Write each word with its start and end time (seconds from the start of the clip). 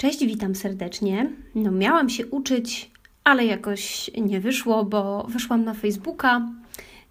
Cześć, 0.00 0.26
witam 0.26 0.54
serdecznie. 0.54 1.30
No, 1.54 1.70
miałam 1.70 2.08
się 2.08 2.26
uczyć, 2.26 2.90
ale 3.24 3.46
jakoś 3.46 4.10
nie 4.18 4.40
wyszło, 4.40 4.84
bo 4.84 5.26
wyszłam 5.28 5.64
na 5.64 5.74
Facebooka 5.74 6.48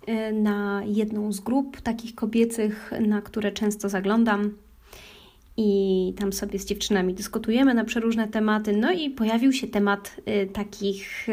y, 0.10 0.34
na 0.34 0.82
jedną 0.86 1.32
z 1.32 1.40
grup 1.40 1.82
takich 1.82 2.16
kobiecych, 2.16 2.92
na 3.08 3.22
które 3.22 3.52
często 3.52 3.90
zaglądam. 3.90 4.52
I 5.58 6.14
tam 6.20 6.34
sobie 6.34 6.60
z 6.60 6.66
dziewczynami 6.66 7.14
dyskutujemy 7.14 7.74
na 7.74 7.86
przeróżne 7.86 8.28
tematy. 8.28 8.78
No 8.78 8.92
i 8.92 9.10
pojawił 9.10 9.54
się 9.54 9.68
temat 9.68 10.16
y, 10.44 10.48
takich, 10.48 11.28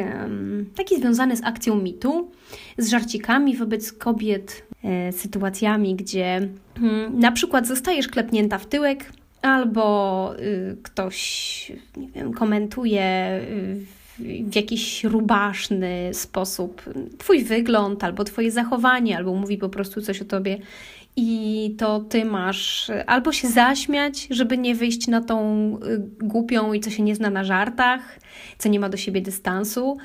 taki 0.74 0.96
związany 0.96 1.36
z 1.36 1.44
akcją 1.44 1.74
mitu, 1.74 2.30
z 2.78 2.88
żarcikami 2.88 3.56
wobec 3.56 3.92
kobiet, 3.92 4.66
y, 5.08 5.12
sytuacjami, 5.12 5.94
gdzie 5.94 6.48
mm, 6.82 7.18
na 7.18 7.32
przykład 7.32 7.66
zostajesz 7.66 8.08
klepnięta 8.08 8.58
w 8.58 8.66
tyłek 8.66 9.12
albo 9.48 10.34
y, 10.38 10.76
ktoś 10.82 11.72
nie 11.96 12.08
wiem, 12.08 12.32
komentuje 12.32 13.40
y, 13.50 13.76
w 14.18 14.56
jakiś 14.56 15.04
rubaszny 15.04 16.10
sposób 16.12 16.82
Twój 17.18 17.44
wygląd, 17.44 18.04
albo 18.04 18.24
Twoje 18.24 18.50
zachowanie, 18.50 19.16
albo 19.16 19.34
mówi 19.34 19.58
po 19.58 19.68
prostu 19.68 20.02
coś 20.02 20.22
o 20.22 20.24
Tobie. 20.24 20.58
I 21.16 21.74
to 21.78 22.00
ty 22.00 22.24
masz 22.24 22.90
albo 23.06 23.32
się 23.32 23.48
zaśmiać, 23.48 24.26
żeby 24.30 24.58
nie 24.58 24.74
wyjść 24.74 25.08
na 25.08 25.20
tą 25.20 25.38
y, 25.76 26.26
głupią 26.26 26.72
i 26.72 26.80
co 26.80 26.90
się 26.90 27.02
nie 27.02 27.14
zna 27.14 27.30
na 27.30 27.44
żartach, 27.44 28.20
co 28.58 28.68
nie 28.68 28.80
ma 28.80 28.88
do 28.88 28.96
siebie 28.96 29.20
dystansu, 29.20 29.98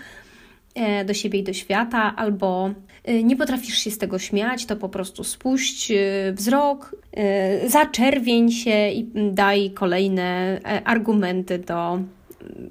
E, 0.76 1.06
do 1.06 1.14
siebie 1.14 1.40
i 1.40 1.44
do 1.44 1.54
świata, 1.54 2.16
albo 2.16 2.74
nie 3.24 3.36
potrafisz 3.36 3.78
się 3.78 3.92
z 3.92 3.98
tego 3.98 4.20
śmiać, 4.20 4.66
to 4.66 4.76
po 4.76 4.90
prostu 4.90 5.24
spuść 5.24 5.92
e, 5.92 5.98
wzrok, 6.34 6.96
zaczerwień 7.68 8.52
się 8.52 8.90
i 8.90 9.08
daj 9.32 9.72
kolejne 9.72 10.60
argumenty 10.86 11.60
do, 11.60 12.00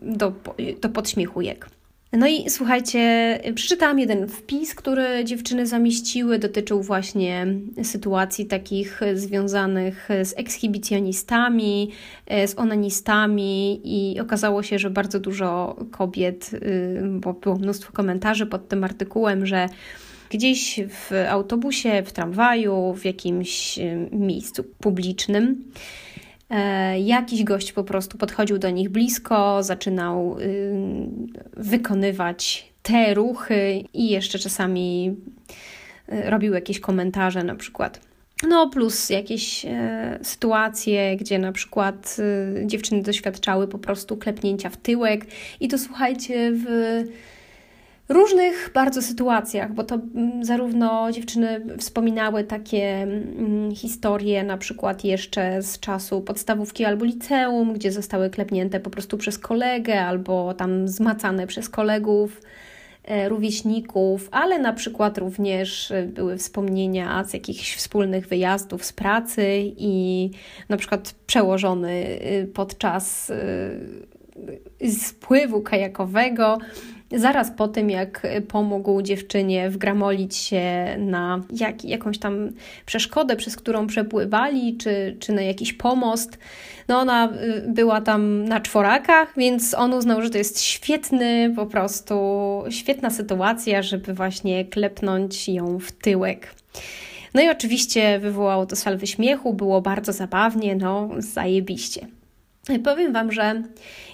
do, 0.02 0.32
do 0.80 0.88
podśmiechujek. 0.88 1.70
No 2.12 2.26
i 2.28 2.50
słuchajcie, 2.50 3.38
przeczytałam 3.54 3.98
jeden 3.98 4.28
wpis, 4.28 4.74
który 4.74 5.24
dziewczyny 5.24 5.66
zamieściły. 5.66 6.38
Dotyczył 6.38 6.82
właśnie 6.82 7.46
sytuacji 7.82 8.46
takich 8.46 9.00
związanych 9.14 10.08
z 10.24 10.34
ekshibicjonistami, 10.36 11.90
z 12.46 12.58
onanistami, 12.58 13.80
i 13.84 14.20
okazało 14.20 14.62
się, 14.62 14.78
że 14.78 14.90
bardzo 14.90 15.20
dużo 15.20 15.76
kobiet, 15.90 16.50
y, 16.54 17.02
bo 17.10 17.32
było 17.32 17.56
mnóstwo 17.56 17.92
komentarzy 17.92 18.46
pod 18.46 18.68
tym 18.68 18.84
artykułem, 18.84 19.46
że 19.46 19.68
gdzieś 20.30 20.80
w 20.88 21.26
autobusie, 21.28 22.02
w 22.02 22.12
tramwaju, 22.12 22.94
w 22.94 23.04
jakimś 23.04 23.78
miejscu 24.12 24.64
publicznym 24.80 25.64
E, 26.50 27.00
jakiś 27.00 27.44
gość 27.44 27.72
po 27.72 27.84
prostu 27.84 28.18
podchodził 28.18 28.58
do 28.58 28.70
nich 28.70 28.88
blisko, 28.88 29.62
zaczynał 29.62 30.36
wykonywać 31.56 32.70
te 32.82 33.14
ruchy 33.14 33.84
i 33.94 34.10
jeszcze 34.10 34.38
czasami 34.38 35.16
y, 36.12 36.30
robił 36.30 36.54
jakieś 36.54 36.80
komentarze, 36.80 37.44
na 37.44 37.54
przykład. 37.54 38.00
No, 38.48 38.70
plus 38.70 39.10
jakieś 39.10 39.64
e, 39.64 40.18
sytuacje, 40.22 41.16
gdzie 41.16 41.38
na 41.38 41.52
przykład 41.52 42.16
y, 42.62 42.66
dziewczyny 42.66 43.02
doświadczały 43.02 43.68
po 43.68 43.78
prostu 43.78 44.16
klepnięcia 44.16 44.70
w 44.70 44.76
tyłek, 44.76 45.26
i 45.60 45.68
to 45.68 45.78
słuchajcie, 45.78 46.52
w 46.52 46.66
różnych 48.10 48.70
bardzo 48.74 49.02
sytuacjach, 49.02 49.74
bo 49.74 49.84
to 49.84 49.94
mm, 49.94 50.44
zarówno 50.44 51.12
dziewczyny 51.12 51.60
wspominały 51.78 52.44
takie 52.44 53.02
mm, 53.02 53.74
historie, 53.74 54.44
na 54.44 54.58
przykład 54.58 55.04
jeszcze 55.04 55.62
z 55.62 55.80
czasu 55.80 56.20
podstawówki 56.20 56.84
albo 56.84 57.04
liceum, 57.04 57.72
gdzie 57.72 57.92
zostały 57.92 58.30
klepnięte 58.30 58.80
po 58.80 58.90
prostu 58.90 59.18
przez 59.18 59.38
kolegę 59.38 60.04
albo 60.04 60.54
tam 60.54 60.88
zmacane 60.88 61.46
przez 61.46 61.68
kolegów 61.68 62.40
e, 63.04 63.28
rówieśników, 63.28 64.28
ale 64.32 64.58
na 64.58 64.72
przykład 64.72 65.18
również 65.18 65.92
były 66.06 66.36
wspomnienia 66.36 67.24
z 67.24 67.34
jakichś 67.34 67.76
wspólnych 67.76 68.28
wyjazdów 68.28 68.84
z 68.84 68.92
pracy 68.92 69.44
i 69.76 70.30
na 70.68 70.76
przykład 70.76 71.14
przełożony 71.26 71.92
y, 71.92 72.50
podczas 72.54 73.30
y, 74.80 74.90
spływu 74.90 75.62
kajakowego 75.62 76.58
zaraz 77.12 77.50
po 77.50 77.68
tym, 77.68 77.90
jak 77.90 78.26
pomógł 78.48 79.02
dziewczynie 79.02 79.70
wgramolić 79.70 80.36
się 80.36 80.96
na 80.98 81.42
jak, 81.56 81.84
jakąś 81.84 82.18
tam 82.18 82.50
przeszkodę, 82.86 83.36
przez 83.36 83.56
którą 83.56 83.86
przepływali, 83.86 84.76
czy, 84.76 85.16
czy 85.20 85.32
na 85.32 85.42
jakiś 85.42 85.72
pomost. 85.72 86.38
No 86.88 86.98
ona 86.98 87.32
y, 87.32 87.64
była 87.68 88.00
tam 88.00 88.44
na 88.44 88.60
czworakach, 88.60 89.32
więc 89.36 89.74
on 89.74 89.94
uznał, 89.94 90.22
że 90.22 90.30
to 90.30 90.38
jest 90.38 90.60
świetny, 90.60 91.52
po 91.56 91.66
prostu 91.66 92.14
świetna 92.70 93.10
sytuacja, 93.10 93.82
żeby 93.82 94.14
właśnie 94.14 94.64
klepnąć 94.64 95.48
ją 95.48 95.78
w 95.78 95.92
tyłek. 95.92 96.54
No 97.34 97.42
i 97.42 97.48
oczywiście 97.48 98.18
wywołało 98.18 98.66
to 98.66 98.76
salwy 98.76 99.06
śmiechu, 99.06 99.54
było 99.54 99.80
bardzo 99.80 100.12
zabawnie, 100.12 100.76
no 100.76 101.08
zajebiście. 101.18 102.06
Powiem 102.78 103.12
Wam, 103.12 103.32
że 103.32 103.62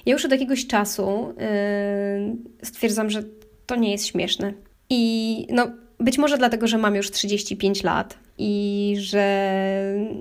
ja 0.06 0.12
już 0.12 0.24
od 0.24 0.30
jakiegoś 0.30 0.66
czasu 0.66 1.34
yy, 1.38 2.36
stwierdzam, 2.62 3.10
że 3.10 3.22
to 3.66 3.76
nie 3.76 3.92
jest 3.92 4.06
śmieszne. 4.06 4.52
I 4.90 5.46
no, 5.50 5.70
być 6.00 6.18
może 6.18 6.38
dlatego, 6.38 6.66
że 6.66 6.78
mam 6.78 6.94
już 6.94 7.10
35 7.10 7.82
lat 7.82 8.18
i 8.38 8.94
że 8.98 9.52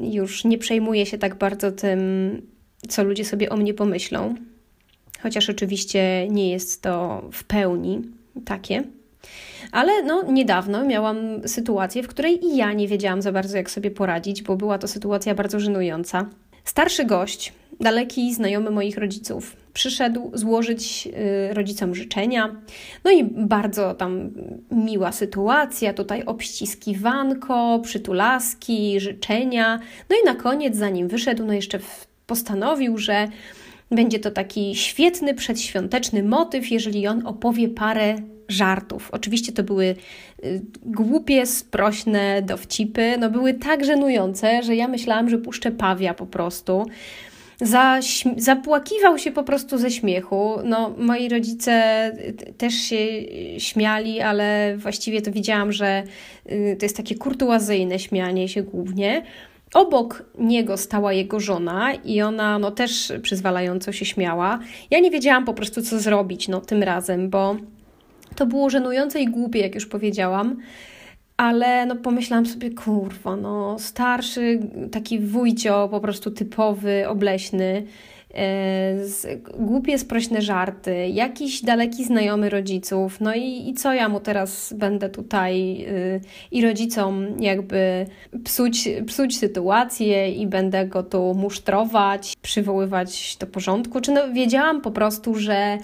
już 0.02 0.46
nie 0.46 0.58
przejmuję 0.58 1.06
się 1.06 1.18
tak 1.18 1.36
bardzo 1.36 1.72
tym, 1.72 2.02
co 2.88 3.04
ludzie 3.04 3.26
sobie 3.26 3.50
o 3.50 3.58
mnie 3.58 3.74
pomyślą. 3.74 4.36
Chociaż 5.22 5.50
oczywiście 5.50 6.28
nie 6.30 6.52
jest 6.52 6.82
to 6.82 7.24
w 7.32 7.44
pełni 7.44 8.02
takie. 8.46 8.84
Ale 9.72 10.04
no, 10.04 10.24
niedawno 10.32 10.86
miałam 10.86 11.18
sytuację, 11.48 12.04
w 12.04 12.08
której 12.08 12.46
i 12.46 12.58
ja 12.58 12.74
nie 12.74 12.88
wiedziałam 12.88 13.22
za 13.22 13.32
bardzo, 13.32 13.58
jak 13.58 13.72
sobie 13.72 13.92
poradzić, 13.92 14.44
bo 14.44 14.56
była 14.56 14.78
to 14.78 14.88
sytuacja 14.88 15.36
bardzo 15.36 15.60
żenująca. 15.60 16.26
Starszy 16.66 17.06
gość, 17.06 17.54
daleki 17.80 18.34
znajomy 18.34 18.72
moich 18.72 18.98
rodziców, 18.98 19.56
przyszedł 19.74 20.32
złożyć 20.34 21.08
y, 21.50 21.54
rodzicom 21.54 21.96
życzenia. 21.96 22.56
No 23.04 23.12
i 23.12 23.24
bardzo 23.24 23.94
tam 23.94 24.32
miła 24.72 25.12
sytuacja, 25.12 25.94
tutaj 25.94 26.24
obściskiwanko, 26.24 27.80
przytulaski, 27.84 29.00
życzenia. 29.00 29.80
No 30.10 30.16
i 30.24 30.26
na 30.26 30.36
koniec, 30.36 30.76
zanim 30.76 31.08
wyszedł, 31.08 31.46
no 31.46 31.54
jeszcze 31.54 31.80
postanowił, 32.28 32.98
że 32.98 33.28
będzie 33.92 34.20
to 34.20 34.32
taki 34.32 34.76
świetny 34.76 35.34
przedświąteczny 35.34 36.24
motyw, 36.24 36.72
jeżeli 36.72 37.08
on 37.08 37.28
opowie 37.28 37.70
parę 37.70 38.16
żartów. 38.48 39.10
Oczywiście 39.12 39.52
to 39.52 39.64
były 39.64 39.96
y, 40.44 40.62
głupie, 40.86 41.46
sprośne 41.46 42.42
dowcipy, 42.42 43.18
no 43.20 43.30
były 43.30 43.54
tak 43.54 43.86
żenujące, 43.86 44.64
że 44.64 44.76
ja 44.76 44.88
myślałam, 44.88 45.30
że 45.30 45.38
puszczę 45.38 45.72
pawia 45.72 46.14
po 46.14 46.26
prostu. 46.26 46.86
zapłakiwał 48.38 49.18
się 49.18 49.32
po 49.32 49.44
prostu 49.44 49.78
ze 49.78 49.92
śmiechu. 49.92 50.56
No, 50.64 50.96
moi 50.98 51.30
rodzice 51.30 52.12
też 52.58 52.74
się 52.74 52.98
śmiali, 53.58 54.22
ale 54.22 54.78
właściwie 54.78 55.22
to 55.22 55.32
widziałam, 55.32 55.72
że 55.72 56.04
y, 56.52 56.76
to 56.80 56.86
jest 56.86 56.98
takie 56.98 57.16
kurtuazyjne 57.16 58.00
śmianie 58.00 58.50
się 58.50 58.64
głównie. 58.64 59.24
Obok 59.74 60.24
niego 60.40 60.78
stała 60.78 61.14
jego 61.14 61.40
żona 61.40 61.94
i 61.94 62.22
ona 62.22 62.60
no, 62.60 62.72
też 62.72 63.14
przyzwalająco 63.22 63.92
się 63.92 64.06
śmiała. 64.06 64.60
Ja 64.92 65.00
nie 65.00 65.12
wiedziałam 65.12 65.46
po 65.46 65.54
prostu, 65.54 65.82
co 65.82 66.00
zrobić 66.00 66.48
no, 66.48 66.62
tym 66.62 66.84
razem, 66.84 67.30
bo 67.30 67.56
to 68.36 68.46
było 68.46 68.70
żenujące 68.70 69.22
i 69.22 69.28
głupie, 69.28 69.60
jak 69.60 69.76
już 69.76 69.86
powiedziałam. 69.86 70.58
Ale 71.38 71.86
no 71.86 71.96
pomyślałam 71.96 72.46
sobie, 72.46 72.70
kurwa, 72.70 73.36
no 73.36 73.80
starszy, 73.80 74.60
taki 74.92 75.20
wujcio, 75.20 75.88
po 75.92 76.00
prostu 76.00 76.32
typowy, 76.32 77.08
obleśny, 77.08 77.84
e, 78.34 79.06
z, 79.06 79.44
głupie, 79.60 79.98
sprośne 79.98 80.42
żarty, 80.42 81.08
jakiś 81.08 81.62
daleki 81.62 82.06
znajomy 82.06 82.50
rodziców, 82.50 83.22
no 83.22 83.36
i, 83.36 83.70
i 83.70 83.74
co 83.74 83.94
ja 83.94 84.10
mu 84.10 84.20
teraz 84.20 84.74
będę 84.74 85.10
tutaj 85.10 85.86
y, 85.90 86.22
i 86.52 86.62
rodzicom 86.62 87.28
jakby 87.40 88.06
psuć, 88.44 88.90
psuć 89.08 89.38
sytuację 89.38 90.32
i 90.32 90.48
będę 90.48 90.88
go 90.88 91.04
tu 91.04 91.34
musztrować, 91.34 92.34
przywoływać 92.42 93.38
do 93.40 93.48
porządku, 93.48 94.02
czy 94.02 94.12
no 94.12 94.34
wiedziałam 94.34 94.82
po 94.82 94.92
prostu, 94.92 95.36
że 95.36 95.78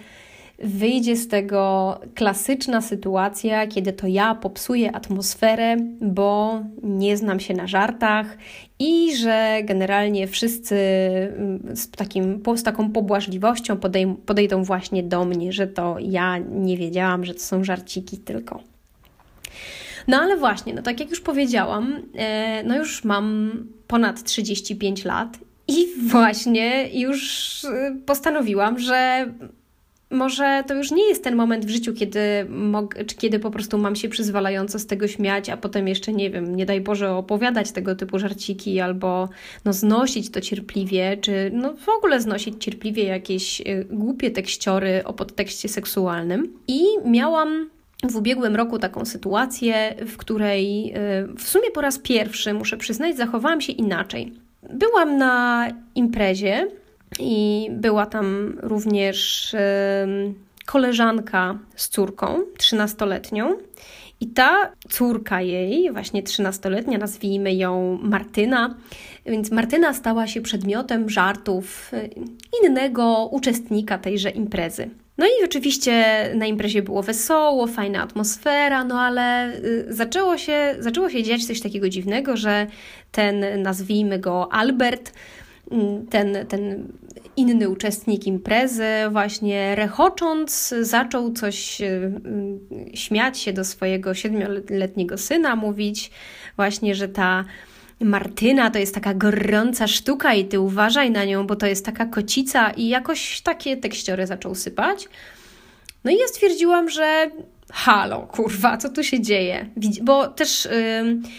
wyjdzie 0.64 1.16
z 1.16 1.28
tego 1.28 2.00
klasyczna 2.16 2.82
sytuacja, 2.82 3.68
kiedy 3.68 3.94
to 3.94 4.08
ja 4.08 4.36
popsuję 4.36 4.96
atmosferę, 4.96 5.78
bo 6.02 6.62
nie 6.84 7.18
znam 7.18 7.40
się 7.40 7.54
na 7.54 7.68
żartach 7.68 8.38
i 8.80 9.16
że 9.16 9.58
generalnie 9.64 10.28
wszyscy 10.28 10.76
mm, 11.38 11.76
z, 11.76 11.92
takim, 11.92 12.44
z 12.56 12.64
taką 12.64 12.92
pobłażliwością 12.92 13.78
podej, 13.78 14.16
podejdą 14.26 14.64
właśnie 14.64 15.04
do 15.04 15.26
mnie, 15.26 15.54
że 15.54 15.68
to 15.68 15.96
ja 16.00 16.38
nie 16.38 16.78
wiedziałam, 16.78 17.26
że 17.26 17.34
to 17.34 17.40
są 17.40 17.64
żarciki 17.64 18.18
tylko. 18.18 18.60
No 20.08 20.18
ale 20.18 20.38
właśnie, 20.38 20.74
no 20.74 20.82
tak 20.82 21.00
jak 21.00 21.10
już 21.10 21.22
powiedziałam, 21.22 22.02
e, 22.16 22.64
no 22.64 22.78
już 22.78 23.04
mam 23.04 23.52
ponad 23.88 24.24
35 24.24 25.06
lat 25.06 25.38
I 25.68 25.88
właśnie 26.12 27.00
już 27.00 27.64
y, 27.64 27.70
postanowiłam, 28.06 28.80
że 28.80 29.28
może 30.12 30.64
to 30.68 30.74
już 30.74 30.92
nie 30.92 31.10
jest 31.10 31.24
ten 31.24 31.36
moment 31.36 31.66
w 31.66 31.70
życiu, 31.70 31.94
kiedy, 31.94 32.20
czy 33.08 33.16
kiedy 33.16 33.40
po 33.40 33.52
prostu 33.52 33.78
mam 33.78 33.96
się 33.96 34.10
przyzwalająco 34.10 34.80
z 34.80 34.86
tego 34.86 35.08
śmiać, 35.08 35.50
a 35.50 35.58
potem 35.58 35.88
jeszcze, 35.88 36.14
nie 36.14 36.30
wiem, 36.30 36.56
nie 36.56 36.66
daj 36.66 36.82
Boże 36.82 37.12
opowiadać 37.12 37.72
tego 37.72 37.96
typu 37.96 38.20
żarciki 38.20 38.80
albo 38.80 39.30
no, 39.66 39.74
znosić 39.74 40.32
to 40.32 40.42
cierpliwie, 40.42 41.18
czy 41.22 41.52
no, 41.54 41.74
w 41.74 41.90
ogóle 41.90 42.22
znosić 42.22 42.64
cierpliwie 42.64 43.04
jakieś 43.04 43.62
y, 43.62 43.88
głupie 43.90 44.32
tekściory 44.32 45.02
o 45.06 45.14
podtekście 45.14 45.70
seksualnym. 45.70 46.54
I 46.68 46.84
miałam 47.06 47.70
w 48.04 48.16
ubiegłym 48.16 48.56
roku 48.56 48.80
taką 48.80 49.06
sytuację, 49.06 49.96
w 50.08 50.18
której 50.18 50.94
y, 50.96 51.36
w 51.38 51.44
sumie 51.44 51.72
po 51.72 51.82
raz 51.82 52.00
pierwszy, 52.00 52.54
muszę 52.54 52.78
przyznać, 52.78 53.18
zachowałam 53.18 53.62
się 53.62 53.74
inaczej. 53.74 54.34
Byłam 54.74 55.18
na 55.18 55.68
imprezie 55.96 56.68
i 57.20 57.68
była 57.72 58.06
tam 58.06 58.58
również 58.62 59.52
koleżanka 60.66 61.60
z 61.76 61.90
córką, 61.90 62.40
trzynastoletnią. 62.58 63.58
I 64.20 64.28
ta 64.28 64.72
córka 64.90 65.42
jej, 65.42 65.92
właśnie 65.92 66.24
trzynastoletnia, 66.24 66.98
nazwijmy 66.98 67.54
ją 67.56 68.00
Martyna, 68.02 68.76
więc 69.26 69.52
Martyna 69.52 69.94
stała 69.94 70.28
się 70.28 70.42
przedmiotem 70.42 71.10
żartów 71.10 71.92
y, 71.94 72.10
innego 72.64 73.30
uczestnika 73.32 73.98
tejże 73.98 74.30
imprezy. 74.30 74.90
No 75.18 75.26
i 75.26 75.46
oczywiście 75.46 76.26
na 76.36 76.46
imprezie 76.46 76.82
było 76.82 77.04
wesoło, 77.04 77.68
fajna 77.68 78.04
atmosfera, 78.04 78.84
no 78.84 79.00
ale 79.00 79.56
y, 79.56 79.86
zaczęło 79.90 80.38
się, 80.38 80.76
zaczęło 80.80 81.10
się 81.10 81.24
dziać 81.24 81.46
coś 81.46 81.62
takiego 81.62 81.90
dziwnego, 81.90 82.38
że 82.38 82.68
ten, 83.12 83.62
nazwijmy 83.62 84.20
go 84.20 84.54
Albert, 84.54 85.14
ten, 86.10 86.46
ten 86.48 86.88
inny 87.36 87.70
uczestnik 87.70 88.28
imprezy, 88.28 88.88
właśnie 89.12 89.76
rechocząc, 89.76 90.74
zaczął 90.82 91.34
coś 91.34 91.82
y, 91.82 92.12
śmiać 92.94 93.40
się 93.40 93.54
do 93.54 93.66
swojego 93.66 94.14
siedmioletniego 94.14 95.18
syna, 95.18 95.56
mówić 95.56 96.12
właśnie, 96.56 96.96
że 96.96 97.08
ta 97.08 97.46
Martyna 98.00 98.72
to 98.72 98.80
jest 98.80 98.96
taka 98.96 99.14
gorąca 99.14 99.88
sztuka 99.88 100.34
i 100.34 100.46
ty 100.46 100.60
uważaj 100.60 101.12
na 101.12 101.26
nią, 101.26 101.48
bo 101.48 101.56
to 101.56 101.66
jest 101.66 101.86
taka 101.86 102.06
kocica 102.06 102.72
i 102.72 102.88
jakoś 102.88 103.42
takie 103.42 103.78
tekściory 103.78 104.28
zaczął 104.28 104.56
sypać. 104.56 105.08
No 106.04 106.12
i 106.12 106.18
ja 106.18 106.28
stwierdziłam, 106.28 106.90
że 106.90 107.32
halo, 107.72 108.22
kurwa, 108.22 108.78
co 108.78 108.90
tu 108.90 109.04
się 109.04 109.22
dzieje? 109.22 109.70
Bo 110.04 110.28
też 110.28 110.68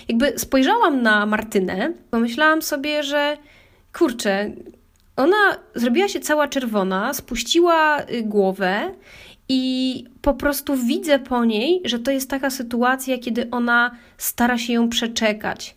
jakby 0.08 0.38
spojrzałam 0.38 1.02
na 1.02 1.26
Martynę, 1.26 1.92
pomyślałam 2.10 2.62
sobie, 2.62 3.02
że 3.02 3.36
kurczę, 3.92 4.50
ona 5.16 5.56
zrobiła 5.74 6.08
się 6.08 6.20
cała 6.20 6.48
czerwona, 6.48 7.14
spuściła 7.14 8.00
y, 8.02 8.22
głowę 8.22 8.90
i 9.48 10.04
po 10.22 10.34
prostu 10.34 10.76
widzę 10.76 11.18
po 11.18 11.44
niej, 11.44 11.80
że 11.84 11.98
to 11.98 12.10
jest 12.10 12.30
taka 12.30 12.50
sytuacja, 12.50 13.18
kiedy 13.18 13.50
ona 13.50 13.96
stara 14.18 14.58
się 14.58 14.72
ją 14.72 14.88
przeczekać. 14.88 15.74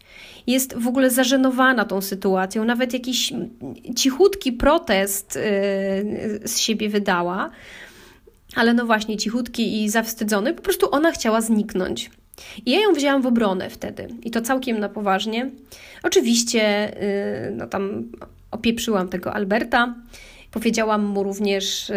Jest 0.47 0.77
w 0.77 0.88
ogóle 0.88 1.09
zażenowana 1.09 1.85
tą 1.85 2.01
sytuacją, 2.01 2.65
nawet 2.65 2.94
jakiś 2.94 3.33
cichutki 3.95 4.51
protest 4.53 5.35
yy, 5.35 6.47
z 6.47 6.59
siebie 6.59 6.89
wydała, 6.89 7.50
ale 8.56 8.73
no 8.73 8.85
właśnie, 8.85 9.17
cichutki 9.17 9.83
i 9.83 9.89
zawstydzony, 9.89 10.53
po 10.53 10.62
prostu 10.62 10.88
ona 10.91 11.12
chciała 11.12 11.41
zniknąć. 11.41 12.09
I 12.66 12.72
ja 12.72 12.80
ją 12.80 12.94
wzięłam 12.94 13.22
w 13.22 13.26
obronę 13.26 13.70
wtedy 13.70 14.08
i 14.24 14.32
to 14.32 14.42
całkiem 14.42 14.80
na 14.80 14.90
poważnie. 14.90 15.50
Oczywiście, 16.04 16.92
yy, 17.46 17.56
no 17.56 17.68
tam 17.68 18.04
opieprzyłam 18.52 19.10
tego 19.10 19.34
Alberta. 19.34 19.96
Powiedziałam 20.52 21.06
mu 21.06 21.24
również 21.24 21.90
y, 21.90 21.94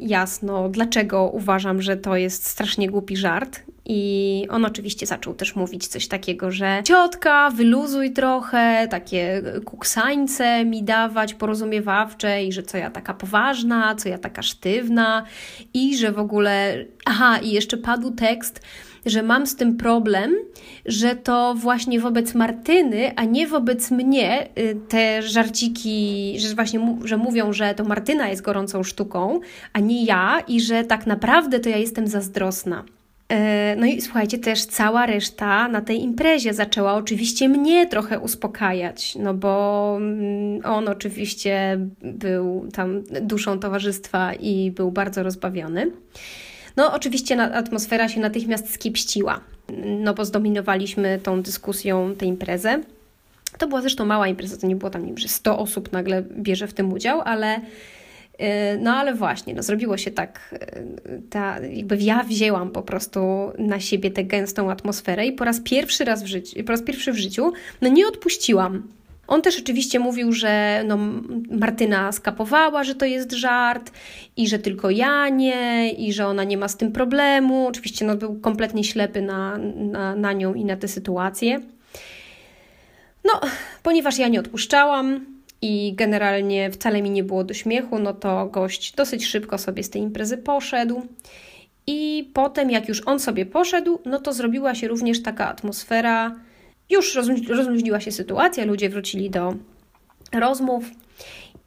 jasno, 0.00 0.68
dlaczego 0.68 1.30
uważam, 1.32 1.82
że 1.82 1.96
to 1.96 2.16
jest 2.16 2.46
strasznie 2.46 2.90
głupi 2.90 3.16
żart. 3.16 3.62
I 3.86 4.46
on 4.50 4.64
oczywiście 4.64 5.06
zaczął 5.06 5.34
też 5.34 5.56
mówić 5.56 5.86
coś 5.86 6.08
takiego, 6.08 6.50
że 6.50 6.82
ciotka, 6.84 7.50
wyluzuj 7.50 8.12
trochę, 8.12 8.88
takie 8.90 9.42
kuksańce 9.64 10.64
mi 10.64 10.82
dawać 10.82 11.34
porozumiewawcze 11.34 12.44
i 12.44 12.52
że 12.52 12.62
co 12.62 12.78
ja 12.78 12.90
taka 12.90 13.14
poważna, 13.14 13.94
co 13.94 14.08
ja 14.08 14.18
taka 14.18 14.42
sztywna 14.42 15.24
i 15.74 15.96
że 15.96 16.12
w 16.12 16.18
ogóle... 16.18 16.84
Aha, 17.04 17.38
i 17.38 17.50
jeszcze 17.50 17.76
padł 17.76 18.10
tekst, 18.10 18.60
że 19.06 19.22
mam 19.22 19.46
z 19.46 19.56
tym 19.56 19.76
problem, 19.76 20.34
że 20.86 21.16
to 21.16 21.54
właśnie 21.54 22.00
wobec 22.00 22.34
Martyny, 22.34 23.16
a 23.16 23.24
nie 23.24 23.46
wobec 23.46 23.90
mnie 23.90 24.48
y, 24.58 24.76
te 24.88 25.22
żarciki, 25.22 26.34
że 26.38 26.54
właśnie 26.54 26.98
że 27.04 27.16
mówią, 27.16 27.52
że 27.52 27.74
to 27.74 27.84
Martyna 27.84 28.28
jest 28.28 28.42
gorącą 28.42 28.82
sztuką, 28.82 29.40
a 29.72 29.80
nie 29.80 30.04
ja 30.04 30.42
i 30.48 30.60
że 30.60 30.84
tak 30.84 31.06
naprawdę 31.06 31.60
to 31.60 31.68
ja 31.68 31.76
jestem 31.76 32.06
zazdrosna. 32.06 32.84
E, 33.30 33.76
no 33.76 33.86
i 33.86 34.00
słuchajcie, 34.00 34.38
też 34.38 34.64
cała 34.64 35.06
reszta 35.06 35.68
na 35.68 35.80
tej 35.80 36.02
imprezie 36.02 36.54
zaczęła 36.54 36.94
oczywiście 36.94 37.48
mnie 37.48 37.86
trochę 37.86 38.20
uspokajać, 38.20 39.16
no 39.16 39.34
bo 39.34 39.94
mm, 39.96 40.60
on 40.64 40.88
oczywiście 40.88 41.78
był 42.02 42.68
tam 42.72 43.02
duszą 43.22 43.58
towarzystwa 43.58 44.34
i 44.34 44.70
był 44.70 44.92
bardzo 44.92 45.22
rozbawiony. 45.22 45.90
No, 46.76 46.92
oczywiście 46.92 47.42
atmosfera 47.42 48.08
się 48.08 48.20
natychmiast 48.20 48.74
skiepściła, 48.74 49.40
no 49.84 50.14
bo 50.14 50.24
zdominowaliśmy 50.24 51.20
tą 51.22 51.42
dyskusją 51.42 52.14
tę 52.14 52.26
imprezę. 52.26 52.80
To 53.58 53.66
była 53.66 53.80
zresztą 53.80 54.04
mała 54.04 54.28
impreza, 54.28 54.56
to 54.56 54.66
nie 54.66 54.76
było 54.76 54.90
tam, 54.90 55.18
że 55.18 55.28
100 55.28 55.58
osób 55.58 55.92
nagle 55.92 56.22
bierze 56.22 56.66
w 56.66 56.74
tym 56.74 56.92
udział, 56.92 57.20
ale 57.20 57.56
y, 57.58 57.60
no 58.80 58.94
ale 58.94 59.14
właśnie, 59.14 59.54
no 59.54 59.62
zrobiło 59.62 59.96
się 59.96 60.10
tak, 60.10 60.54
y, 61.06 61.22
ta, 61.30 61.60
jakby 61.60 61.96
ja 61.96 62.24
wzięłam 62.24 62.70
po 62.70 62.82
prostu 62.82 63.20
na 63.58 63.80
siebie 63.80 64.10
tę 64.10 64.24
gęstą 64.24 64.70
atmosferę 64.70 65.26
i 65.26 65.32
po 65.32 65.44
raz 65.44 65.60
pierwszy 65.60 66.04
raz 66.04 66.22
w 66.22 66.26
życiu, 66.26 66.64
po 66.64 66.72
raz 66.72 66.82
pierwszy 66.82 67.12
w 67.12 67.16
życiu, 67.16 67.52
no 67.80 67.88
nie 67.88 68.06
odpuściłam. 68.06 68.88
On 69.30 69.42
też 69.42 69.58
oczywiście 69.58 69.98
mówił, 69.98 70.32
że 70.32 70.82
no, 70.86 70.98
Martyna 71.50 72.12
skapowała, 72.12 72.84
że 72.84 72.94
to 72.94 73.04
jest 73.04 73.32
żart 73.32 73.90
i 74.36 74.48
że 74.48 74.58
tylko 74.58 74.90
ja 74.90 75.28
nie, 75.28 75.92
i 75.92 76.12
że 76.12 76.26
ona 76.26 76.44
nie 76.44 76.56
ma 76.56 76.68
z 76.68 76.76
tym 76.76 76.92
problemu. 76.92 77.66
Oczywiście 77.66 78.04
no, 78.04 78.16
był 78.16 78.40
kompletnie 78.40 78.84
ślepy 78.84 79.22
na, 79.22 79.58
na, 79.76 80.16
na 80.16 80.32
nią 80.32 80.54
i 80.54 80.64
na 80.64 80.76
tę 80.76 80.88
sytuację. 80.88 81.60
No, 83.24 83.40
ponieważ 83.82 84.18
ja 84.18 84.28
nie 84.28 84.40
odpuszczałam 84.40 85.26
i 85.62 85.94
generalnie 85.94 86.70
wcale 86.70 87.02
mi 87.02 87.10
nie 87.10 87.24
było 87.24 87.44
do 87.44 87.54
śmiechu, 87.54 87.98
no 87.98 88.14
to 88.14 88.46
gość 88.46 88.94
dosyć 88.94 89.26
szybko 89.26 89.58
sobie 89.58 89.82
z 89.82 89.90
tej 89.90 90.02
imprezy 90.02 90.38
poszedł. 90.38 91.02
I 91.86 92.30
potem, 92.34 92.70
jak 92.70 92.88
już 92.88 93.02
on 93.06 93.20
sobie 93.20 93.46
poszedł, 93.46 93.98
no 94.04 94.20
to 94.20 94.32
zrobiła 94.32 94.74
się 94.74 94.88
również 94.88 95.22
taka 95.22 95.48
atmosfera 95.48 96.36
już 96.90 97.14
rozluźniła 97.48 98.00
się 98.00 98.12
sytuacja, 98.12 98.64
ludzie 98.64 98.88
wrócili 98.88 99.30
do 99.30 99.54
rozmów. 100.32 100.84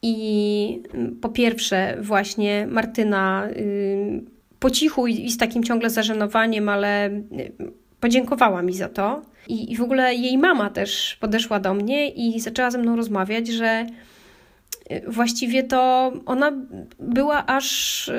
I 0.02 0.82
mm, 0.94 1.16
po 1.16 1.30
pierwsze, 1.30 1.98
właśnie 2.02 2.68
Martyna 2.68 3.48
y, 3.50 4.24
po 4.60 4.70
cichu 4.70 5.08
i 5.08 5.32
z 5.32 5.38
takim 5.38 5.64
ciągle 5.64 5.90
zażenowaniem, 5.90 6.70
ale 6.70 7.10
y, 7.10 7.22
podziękowała 8.00 8.62
mi 8.62 8.74
za 8.74 8.90
to. 8.90 9.22
I, 9.48 9.78
w 9.78 9.82
ogóle 9.82 10.16
jej 10.16 10.38
mama 10.38 10.70
też 10.70 11.18
podeszła 11.20 11.60
do 11.60 11.74
mnie 11.74 12.10
i 12.10 12.40
zaczęła 12.40 12.72
ze 12.72 12.78
mną 12.78 12.96
rozmawiać, 12.96 13.48
że 13.48 13.86
y, 14.92 15.04
właściwie 15.08 15.64
to 15.64 16.12
ona 16.26 16.52
była 17.00 17.46
aż 17.46 18.12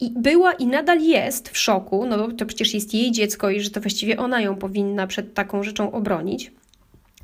i 0.00 0.10
była 0.16 0.52
i 0.52 0.66
nadal 0.66 1.00
jest 1.00 1.48
w 1.48 1.58
szoku, 1.58 2.06
no 2.06 2.18
bo 2.18 2.32
to 2.32 2.46
przecież 2.46 2.74
jest 2.74 2.94
jej 2.94 3.12
dziecko 3.12 3.50
i 3.50 3.60
że 3.60 3.70
to 3.70 3.80
właściwie 3.80 4.18
ona 4.18 4.40
ją 4.40 4.56
powinna 4.56 5.06
przed 5.06 5.34
taką 5.34 5.62
rzeczą 5.62 5.92
obronić. 5.92 6.52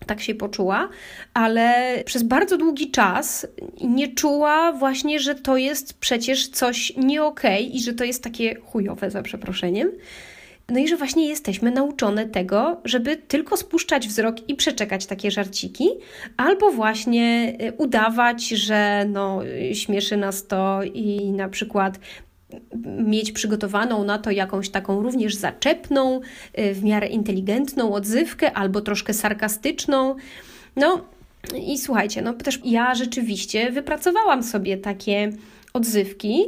Tak 0.06 0.20
się 0.20 0.34
poczuła, 0.34 0.88
ale 1.34 1.96
przez 2.04 2.22
bardzo 2.22 2.58
długi 2.58 2.90
czas 2.90 3.46
nie 3.80 4.14
czuła 4.14 4.72
właśnie, 4.72 5.20
że 5.20 5.34
to 5.34 5.56
jest 5.56 5.94
przecież 5.94 6.48
coś 6.48 6.92
nie 6.96 7.24
okay 7.24 7.60
i 7.60 7.80
że 7.80 7.92
to 7.92 8.04
jest 8.04 8.22
takie 8.22 8.54
chujowe, 8.54 9.10
za 9.10 9.22
przeproszeniem. 9.22 9.90
No 10.68 10.78
i 10.78 10.88
że 10.88 10.96
właśnie 10.96 11.28
jesteśmy 11.28 11.70
nauczone 11.70 12.26
tego, 12.26 12.80
żeby 12.84 13.16
tylko 13.16 13.56
spuszczać 13.56 14.08
wzrok 14.08 14.48
i 14.48 14.54
przeczekać 14.54 15.06
takie 15.06 15.30
żarciki, 15.30 15.88
albo 16.36 16.70
właśnie 16.70 17.56
y, 17.62 17.72
udawać, 17.72 18.48
że 18.48 19.06
no, 19.08 19.40
śmieszy 19.72 20.16
nas 20.16 20.46
to 20.46 20.80
i 20.94 21.32
na 21.32 21.48
przykład 21.48 21.98
mieć 22.98 23.32
przygotowaną 23.32 24.04
na 24.04 24.18
to 24.18 24.30
jakąś 24.30 24.68
taką 24.68 25.02
również 25.02 25.34
zaczepną, 25.34 26.20
y, 26.58 26.74
w 26.74 26.84
miarę 26.84 27.06
inteligentną 27.06 27.94
odzywkę 27.94 28.52
albo 28.52 28.80
troszkę 28.80 29.14
sarkastyczną. 29.14 30.16
No 30.76 31.04
i 31.66 31.78
słuchajcie, 31.78 32.22
no 32.22 32.32
też 32.32 32.60
ja 32.64 32.94
rzeczywiście 32.94 33.70
wypracowałam 33.70 34.42
sobie 34.42 34.76
takie 34.76 35.32
odzywki. 35.72 36.44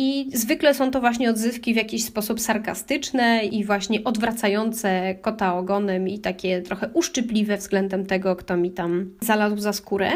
I 0.00 0.30
zwykle 0.34 0.74
są 0.74 0.90
to 0.90 1.00
właśnie 1.00 1.30
odzywki 1.30 1.74
w 1.74 1.76
jakiś 1.76 2.04
sposób 2.04 2.40
sarkastyczne 2.40 3.44
i 3.44 3.64
właśnie 3.64 4.04
odwracające 4.04 5.14
kota 5.14 5.58
ogonem 5.58 6.08
i 6.08 6.18
takie 6.18 6.62
trochę 6.62 6.88
uszczypliwe 6.92 7.56
względem 7.56 8.06
tego, 8.06 8.36
kto 8.36 8.56
mi 8.56 8.70
tam 8.70 9.10
zalazł 9.20 9.58
za 9.58 9.72
skórę. 9.72 10.10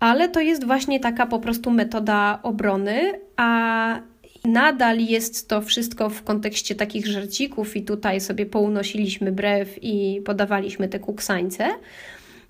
ale 0.00 0.28
to 0.28 0.40
jest 0.40 0.66
właśnie 0.66 1.00
taka 1.00 1.26
po 1.26 1.38
prostu 1.38 1.70
metoda 1.70 2.38
obrony, 2.42 3.12
a 3.36 4.00
nadal 4.44 4.98
jest 4.98 5.48
to 5.48 5.62
wszystko 5.62 6.10
w 6.10 6.22
kontekście 6.22 6.74
takich 6.74 7.06
żarcików 7.06 7.76
i 7.76 7.82
tutaj 7.82 8.20
sobie 8.20 8.46
pounosiliśmy 8.46 9.32
brew 9.32 9.68
i 9.82 10.22
podawaliśmy 10.24 10.88
te 10.88 10.98
kuksańce. 10.98 11.68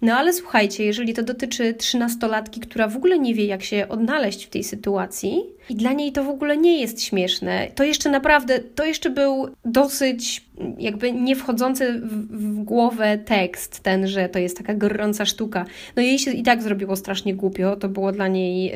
No 0.02 0.14
ale 0.14 0.32
słuchajcie, 0.32 0.84
jeżeli 0.84 1.14
to 1.14 1.22
dotyczy 1.22 1.74
trzynastolatki, 1.74 2.60
która 2.60 2.88
w 2.88 2.96
ogóle 2.96 3.18
nie 3.18 3.34
wie, 3.34 3.46
jak 3.46 3.62
się 3.62 3.88
odnaleźć 3.88 4.44
w 4.44 4.48
tej 4.48 4.64
sytuacji, 4.64 5.42
i 5.70 5.74
dla 5.74 5.92
niej 5.92 6.12
to 6.12 6.24
w 6.24 6.28
ogóle 6.28 6.56
nie 6.56 6.80
jest 6.80 7.02
śmieszne, 7.02 7.68
to 7.74 7.84
jeszcze 7.84 8.10
naprawdę, 8.10 8.58
to 8.58 8.84
jeszcze 8.84 9.10
był 9.10 9.48
dosyć 9.64 10.44
jakby 10.78 11.12
nie 11.12 11.36
wchodzący 11.36 11.92
w, 11.92 12.26
w 12.30 12.62
głowę 12.64 13.18
tekst, 13.18 13.80
ten, 13.80 14.06
że 14.06 14.28
to 14.28 14.38
jest 14.38 14.56
taka 14.56 14.74
gorąca 14.74 15.26
sztuka. 15.26 15.64
No 15.96 16.02
jej 16.02 16.18
się 16.18 16.30
i 16.30 16.42
tak 16.42 16.62
zrobiło 16.62 16.96
strasznie 16.96 17.34
głupio, 17.34 17.76
to 17.76 17.88
było 17.88 18.12
dla 18.12 18.28
niej 18.28 18.72
y, 18.72 18.74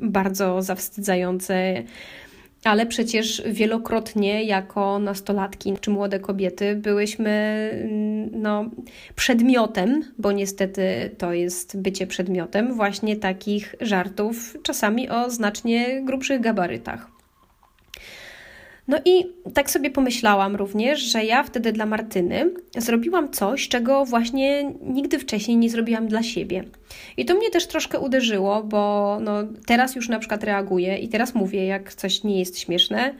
bardzo 0.00 0.62
zawstydzające 0.62 1.82
ale 2.66 2.86
przecież 2.86 3.42
wielokrotnie 3.46 4.44
jako 4.44 4.98
nastolatki 4.98 5.74
czy 5.80 5.90
młode 5.90 6.20
kobiety 6.20 6.76
byłyśmy 6.76 7.30
mm, 7.72 8.42
no, 8.42 8.64
przedmiotem, 9.14 10.04
bo 10.18 10.32
niestety 10.32 11.10
to 11.18 11.32
jest 11.32 11.80
bycie 11.80 12.06
przedmiotem 12.06 12.74
właśnie 12.74 13.16
takich 13.16 13.74
żartów, 13.80 14.56
czasami 14.62 15.10
o 15.10 15.30
znacznie 15.30 16.02
grubszych 16.04 16.40
gabarytach. 16.40 17.15
No 18.88 18.98
i 19.04 19.24
tak 19.54 19.70
sobie 19.70 19.90
pomyślałam 19.90 20.56
również, 20.56 21.00
że 21.00 21.24
ja 21.24 21.42
wtedy 21.42 21.72
dla 21.72 21.86
Martyny 21.86 22.50
zrobiłam 22.76 23.30
coś, 23.30 23.68
czego 23.68 24.04
właśnie 24.04 24.72
nigdy 24.82 25.18
wcześniej 25.18 25.56
nie 25.56 25.70
zrobiłam 25.70 26.08
dla 26.08 26.22
siebie. 26.22 26.64
I 27.16 27.24
to 27.24 27.34
mnie 27.34 27.50
też 27.50 27.66
troszkę 27.66 27.98
uderzyło, 27.98 28.62
bo 28.62 29.18
no, 29.20 29.32
teraz 29.66 29.96
już 29.96 30.08
na 30.08 30.18
przykład 30.18 30.44
reaguję 30.44 30.98
i 30.98 31.08
teraz 31.08 31.34
mówię, 31.34 31.66
jak 31.66 31.94
coś 31.94 32.24
nie 32.24 32.38
jest 32.38 32.58
śmieszne. 32.58 33.14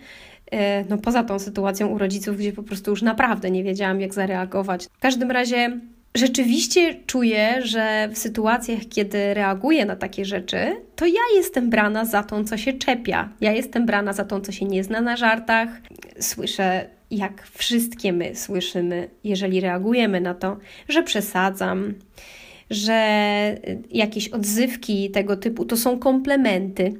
E, 0.53 0.85
no 0.85 0.99
poza 0.99 1.25
tą 1.25 1.39
sytuacją 1.39 1.89
u 1.89 1.99
rodziców, 1.99 2.37
gdzie 2.37 2.53
po 2.53 2.63
prostu 2.63 2.91
już 2.91 3.03
naprawdę 3.03 3.51
nie 3.51 3.65
wiedziałam, 3.65 4.01
jak 4.01 4.15
zareagować. 4.15 4.87
W 4.87 4.99
każdym 4.99 5.31
razie 5.31 5.81
rzeczywiście 6.17 6.95
czuję, 7.07 7.63
że 7.63 8.09
w 8.13 8.19
sytuacjach, 8.19 8.81
kiedy 8.91 9.35
reaguję 9.35 9.85
na 9.85 9.97
takie 9.97 10.25
rzeczy, 10.25 10.57
to 10.97 11.07
ja 11.07 11.21
jestem 11.35 11.71
brana 11.71 12.05
za 12.05 12.23
tą, 12.23 12.45
co 12.45 12.57
się 12.57 12.73
czepia. 12.73 13.29
Ja 13.41 13.53
jestem 13.53 13.87
brana 13.87 14.13
za 14.13 14.25
tą, 14.25 14.41
co 14.41 14.53
się 14.53 14.65
nie 14.65 14.85
zna 14.85 15.01
na 15.01 15.17
żartach. 15.17 15.69
Słyszę, 16.21 16.87
jak 17.11 17.47
wszystkie 17.47 18.13
my 18.13 18.37
słyszymy, 18.37 19.09
jeżeli 19.25 19.61
reagujemy 19.61 20.21
na 20.21 20.35
to, 20.35 20.57
że 20.89 21.03
przesadzam, 21.03 21.95
że 22.71 23.59
jakieś 23.91 24.29
odzywki 24.29 25.11
tego 25.11 25.37
typu 25.37 25.65
to 25.65 25.77
są 25.77 25.99
komplementy 25.99 26.95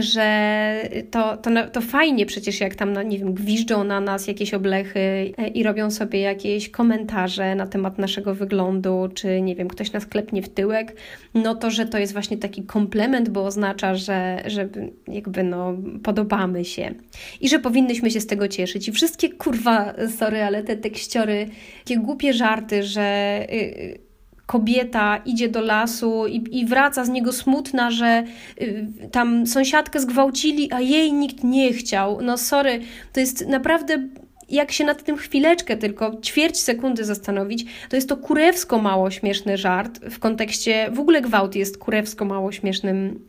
że 0.00 0.88
to, 1.10 1.36
to, 1.36 1.50
to 1.72 1.80
fajnie 1.80 2.26
przecież, 2.26 2.60
jak 2.60 2.74
tam, 2.74 3.08
nie 3.08 3.18
wiem, 3.18 3.34
gwiżdżą 3.34 3.84
na 3.84 4.00
nas 4.00 4.26
jakieś 4.26 4.54
oblechy 4.54 5.00
e, 5.38 5.48
i 5.48 5.62
robią 5.62 5.90
sobie 5.90 6.20
jakieś 6.20 6.68
komentarze 6.68 7.54
na 7.54 7.66
temat 7.66 7.98
naszego 7.98 8.34
wyglądu, 8.34 9.08
czy 9.14 9.40
nie 9.40 9.56
wiem, 9.56 9.68
ktoś 9.68 9.92
nas 9.92 10.06
klepnie 10.06 10.42
w 10.42 10.48
tyłek, 10.48 10.96
no 11.34 11.54
to, 11.54 11.70
że 11.70 11.86
to 11.86 11.98
jest 11.98 12.12
właśnie 12.12 12.36
taki 12.36 12.62
komplement, 12.62 13.28
bo 13.28 13.44
oznacza, 13.44 13.94
że, 13.94 14.42
że 14.46 14.68
jakby 15.08 15.42
no 15.42 15.74
podobamy 16.02 16.64
się 16.64 16.94
i 17.40 17.48
że 17.48 17.58
powinnyśmy 17.58 18.10
się 18.10 18.20
z 18.20 18.26
tego 18.26 18.48
cieszyć. 18.48 18.88
I 18.88 18.92
wszystkie 18.92 19.28
kurwa, 19.28 19.94
sorry, 20.18 20.42
ale 20.42 20.62
te 20.62 20.76
tekściory, 20.76 21.46
takie 21.84 21.98
głupie 21.98 22.32
żarty, 22.32 22.82
że 22.82 23.38
y, 23.52 24.03
kobieta 24.46 25.16
idzie 25.16 25.48
do 25.48 25.60
lasu 25.60 26.26
i, 26.26 26.58
i 26.60 26.66
wraca 26.66 27.04
z 27.04 27.08
niego 27.08 27.32
smutna, 27.32 27.90
że 27.90 28.24
y, 28.60 28.86
tam 29.12 29.46
sąsiadkę 29.46 30.00
zgwałcili, 30.00 30.72
a 30.72 30.80
jej 30.80 31.12
nikt 31.12 31.44
nie 31.44 31.72
chciał. 31.72 32.18
No 32.22 32.38
sorry, 32.38 32.80
to 33.12 33.20
jest 33.20 33.48
naprawdę 33.48 34.08
jak 34.48 34.72
się 34.72 34.84
nad 34.84 35.02
tym 35.02 35.16
chwileczkę 35.16 35.76
tylko 35.76 36.20
ćwierć 36.20 36.60
sekundy 36.60 37.04
zastanowić, 37.04 37.64
to 37.88 37.96
jest 37.96 38.08
to 38.08 38.16
kurewsko 38.16 38.78
mało 38.78 39.10
śmieszny 39.10 39.56
żart 39.56 40.00
w 40.10 40.18
kontekście, 40.18 40.90
w 40.92 41.00
ogóle 41.00 41.20
gwałt 41.20 41.56
jest 41.56 41.78
kurewsko 41.78 42.24
mało 42.24 42.52
śmiesznym 42.52 43.20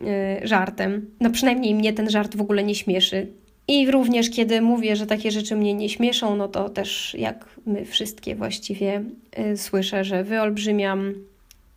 y, 0.42 0.46
żartem. 0.46 1.10
No 1.20 1.30
przynajmniej 1.30 1.74
mnie 1.74 1.92
ten 1.92 2.10
żart 2.10 2.36
w 2.36 2.40
ogóle 2.40 2.64
nie 2.64 2.74
śmieszy. 2.74 3.32
I 3.68 3.90
również 3.90 4.30
kiedy 4.30 4.60
mówię, 4.60 4.96
że 4.96 5.06
takie 5.06 5.30
rzeczy 5.30 5.56
mnie 5.56 5.74
nie 5.74 5.88
śmieszą, 5.88 6.36
no 6.36 6.48
to 6.48 6.68
też 6.68 7.16
jak 7.18 7.48
my 7.66 7.84
wszystkie 7.84 8.34
właściwie 8.34 9.04
y, 9.38 9.56
słyszę, 9.56 10.04
że 10.04 10.24
wyolbrzymiam 10.24 11.14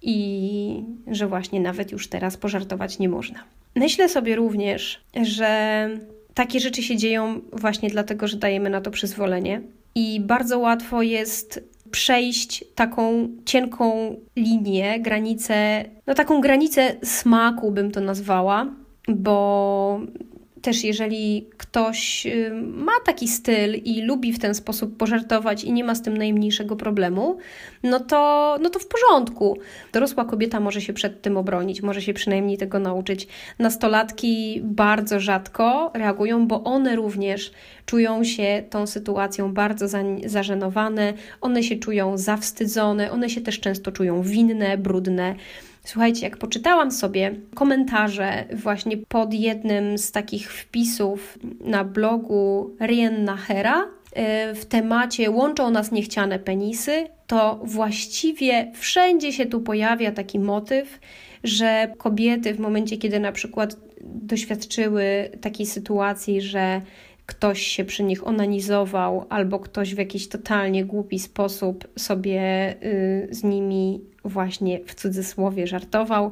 i 0.02 0.84
że 1.08 1.28
właśnie 1.28 1.60
nawet 1.60 1.92
już 1.92 2.08
teraz 2.08 2.38
pożartować 2.38 3.00
nie 3.00 3.10
można. 3.10 3.40
Myślę 3.76 4.10
sobie 4.10 4.36
również, 4.36 5.02
że 5.24 5.90
takie 6.34 6.60
rzeczy 6.60 6.84
się 6.84 6.98
dzieją 6.98 7.42
właśnie 7.54 7.90
dlatego, 7.90 8.28
że 8.28 8.38
dajemy 8.38 8.70
na 8.70 8.82
to 8.82 8.92
przyzwolenie 8.92 9.62
i 9.96 10.20
bardzo 10.20 10.60
łatwo 10.60 11.02
jest 11.02 11.64
przejść 11.92 12.64
taką 12.76 13.30
cienką 13.46 14.16
linię, 14.36 15.00
granicę, 15.00 15.86
no 16.08 16.14
taką 16.14 16.42
granicę 16.42 16.96
smaku 17.04 17.72
bym 17.72 17.92
to 17.92 18.02
nazwała, 18.02 18.68
bo 19.08 20.00
też 20.62 20.84
jeżeli 20.84 21.50
ktoś 21.58 22.26
y, 22.26 22.52
ma 22.64 22.92
taki 23.06 23.28
styl 23.28 23.76
i 23.76 24.02
lubi 24.02 24.34
w 24.34 24.40
ten 24.40 24.56
sposób 24.56 24.98
pożartować 24.98 25.64
i 25.64 25.74
nie 25.74 25.84
ma 25.84 25.96
z 25.96 26.02
tym 26.02 26.18
najmniejszego 26.18 26.76
problemu, 26.76 27.38
no 27.84 28.00
to, 28.00 28.58
no 28.62 28.70
to 28.70 28.80
w 28.80 28.88
porządku. 28.88 29.58
Dorosła 29.94 30.26
kobieta 30.26 30.60
może 30.60 30.82
się 30.82 30.94
przed 30.94 31.22
tym 31.22 31.38
obronić, 31.38 31.82
może 31.82 32.02
się 32.02 32.14
przynajmniej 32.14 32.58
tego 32.58 32.80
nauczyć. 32.80 33.28
Nastolatki 33.60 34.62
bardzo 34.64 35.20
rzadko 35.20 35.92
reagują, 35.94 36.48
bo 36.48 36.64
one 36.64 36.96
również 36.96 37.52
czują 37.86 38.24
się 38.24 38.64
tą 38.70 38.88
sytuacją 38.88 39.54
bardzo 39.54 39.86
zażenowane, 40.26 41.14
one 41.42 41.64
się 41.64 41.78
czują 41.78 42.18
zawstydzone, 42.18 43.12
one 43.12 43.30
się 43.30 43.42
też 43.42 43.60
często 43.60 43.92
czują 43.92 44.22
winne, 44.22 44.78
brudne. 44.78 45.36
Słuchajcie, 45.90 46.26
jak 46.26 46.38
poczytałam 46.38 46.92
sobie 46.92 47.36
komentarze 47.56 48.46
właśnie 48.54 48.98
pod 48.98 49.34
jednym 49.34 49.98
z 49.98 50.12
takich 50.12 50.54
wpisów 50.54 51.40
na 51.60 51.84
blogu 51.84 52.76
Rien 52.80 53.24
Nachera 53.24 53.88
e, 54.14 54.54
w 54.54 54.66
temacie 54.66 55.32
łączą 55.32 55.72
nas 55.72 55.92
niechciane 55.92 56.40
penisy, 56.40 57.08
to 57.28 57.60
właściwie 57.64 58.72
wszędzie 58.76 59.34
się 59.34 59.46
tu 59.46 59.62
pojawia 59.62 60.12
taki 60.12 60.40
motyw, 60.40 61.00
że 61.44 61.94
kobiety 61.98 62.54
w 62.54 62.60
momencie, 62.60 62.98
kiedy 62.98 63.20
na 63.20 63.32
przykład 63.32 63.76
doświadczyły 64.02 65.30
takiej 65.42 65.66
sytuacji, 65.66 66.42
że 66.42 66.82
ktoś 67.26 67.62
się 67.62 67.86
przy 67.86 68.04
nich 68.04 68.28
onanizował, 68.28 69.26
albo 69.30 69.60
ktoś 69.60 69.96
w 69.96 69.98
jakiś 69.98 70.30
totalnie 70.30 70.86
głupi 70.86 71.20
sposób 71.20 71.88
sobie 71.98 72.76
y, 72.84 73.28
z 73.32 73.44
nimi 73.44 74.09
właśnie 74.26 74.80
w 74.86 74.96
cudzysłowie 74.96 75.68
żartował, 75.68 76.32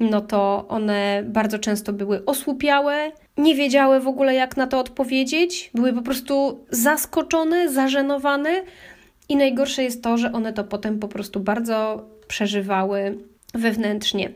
no 0.00 0.20
to 0.20 0.64
one 0.68 1.22
bardzo 1.26 1.58
często 1.58 1.92
były 1.92 2.24
osłupiałe, 2.24 3.12
nie 3.36 3.54
wiedziały 3.54 4.00
w 4.00 4.08
ogóle 4.08 4.34
jak 4.34 4.56
na 4.56 4.66
to 4.66 4.78
odpowiedzieć, 4.78 5.70
były 5.74 5.92
po 5.92 6.02
prostu 6.02 6.64
zaskoczone, 6.70 7.72
zażenowane 7.72 8.62
i 9.28 9.36
najgorsze 9.36 9.82
jest 9.82 10.02
to, 10.02 10.18
że 10.18 10.32
one 10.32 10.52
to 10.52 10.64
potem 10.64 10.98
po 10.98 11.08
prostu 11.08 11.40
bardzo 11.40 12.08
przeżywały 12.28 13.18
wewnętrznie. 13.54 14.32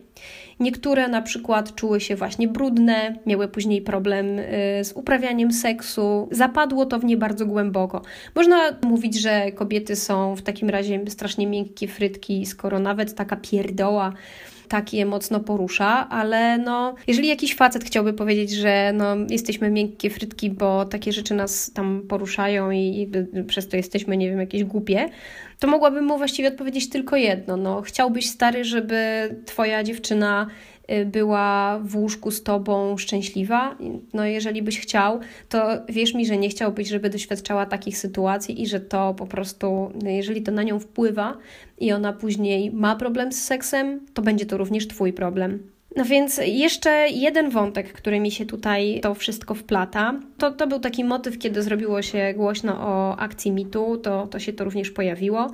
Niektóre 0.60 1.08
na 1.08 1.22
przykład 1.22 1.74
czuły 1.74 2.00
się 2.00 2.16
właśnie 2.16 2.48
brudne, 2.48 3.16
miały 3.26 3.48
później 3.48 3.82
problem 3.82 4.38
y, 4.38 4.44
z 4.84 4.92
uprawianiem 4.92 5.52
seksu, 5.52 6.28
zapadło 6.30 6.86
to 6.86 6.98
w 6.98 7.04
nie 7.04 7.16
bardzo 7.16 7.46
głęboko. 7.46 8.02
Można 8.34 8.56
mówić, 8.82 9.20
że 9.20 9.52
kobiety 9.52 9.96
są 9.96 10.36
w 10.36 10.42
takim 10.42 10.70
razie 10.70 11.00
strasznie 11.08 11.46
miękkie 11.46 11.88
frytki, 11.88 12.46
skoro 12.46 12.78
nawet 12.78 13.14
taka 13.14 13.36
pierdoła 13.36 14.12
tak 14.72 14.92
je 14.92 15.06
mocno 15.06 15.40
porusza, 15.40 16.08
ale 16.08 16.58
no, 16.58 16.94
jeżeli 17.06 17.28
jakiś 17.28 17.56
facet 17.56 17.84
chciałby 17.84 18.12
powiedzieć, 18.12 18.50
że 18.50 18.92
no, 18.94 19.16
jesteśmy 19.30 19.70
miękkie 19.70 20.10
frytki, 20.10 20.50
bo 20.50 20.84
takie 20.84 21.12
rzeczy 21.12 21.34
nas 21.34 21.72
tam 21.72 22.02
poruszają 22.08 22.70
i, 22.70 22.78
i 22.78 23.44
przez 23.44 23.68
to 23.68 23.76
jesteśmy, 23.76 24.16
nie 24.16 24.30
wiem, 24.30 24.40
jakieś 24.40 24.64
głupie, 24.64 25.08
to 25.58 25.68
mogłabym 25.68 26.04
mu 26.04 26.18
właściwie 26.18 26.48
odpowiedzieć 26.48 26.88
tylko 26.88 27.16
jedno. 27.16 27.56
No, 27.56 27.82
chciałbyś, 27.82 28.28
stary, 28.28 28.64
żeby 28.64 29.30
twoja 29.46 29.84
dziewczyna 29.84 30.46
była 31.06 31.80
w 31.84 31.96
łóżku 31.96 32.30
z 32.30 32.42
tobą 32.42 32.96
szczęśliwa. 32.96 33.76
No, 34.12 34.24
jeżeli 34.24 34.62
byś 34.62 34.80
chciał, 34.80 35.20
to 35.48 35.68
wierz 35.88 36.14
mi, 36.14 36.26
że 36.26 36.36
nie 36.36 36.48
chciałbyś, 36.48 36.88
żeby 36.88 37.10
doświadczała 37.10 37.66
takich 37.66 37.98
sytuacji 37.98 38.62
i 38.62 38.66
że 38.66 38.80
to 38.80 39.14
po 39.14 39.26
prostu, 39.26 39.92
no, 40.02 40.10
jeżeli 40.10 40.42
to 40.42 40.52
na 40.52 40.62
nią 40.62 40.78
wpływa 40.78 41.36
i 41.78 41.92
ona 41.92 42.12
później 42.12 42.70
ma 42.70 42.96
problem 42.96 43.32
z 43.32 43.44
seksem, 43.44 44.00
to 44.14 44.22
będzie 44.22 44.46
to 44.46 44.56
również 44.56 44.88
twój 44.88 45.12
problem. 45.12 45.72
No 45.96 46.04
więc 46.04 46.40
jeszcze 46.46 47.08
jeden 47.08 47.50
wątek, 47.50 47.92
który 47.92 48.20
mi 48.20 48.30
się 48.30 48.46
tutaj 48.46 49.00
to 49.02 49.14
wszystko 49.14 49.54
wplata, 49.54 50.20
to, 50.38 50.50
to 50.50 50.66
był 50.66 50.80
taki 50.80 51.04
motyw, 51.04 51.38
kiedy 51.38 51.62
zrobiło 51.62 52.02
się 52.02 52.34
głośno 52.36 52.74
o 52.80 53.16
akcji 53.16 53.50
mitu, 53.50 53.96
to, 53.96 54.26
to 54.26 54.38
się 54.38 54.52
to 54.52 54.64
również 54.64 54.90
pojawiło. 54.90 55.50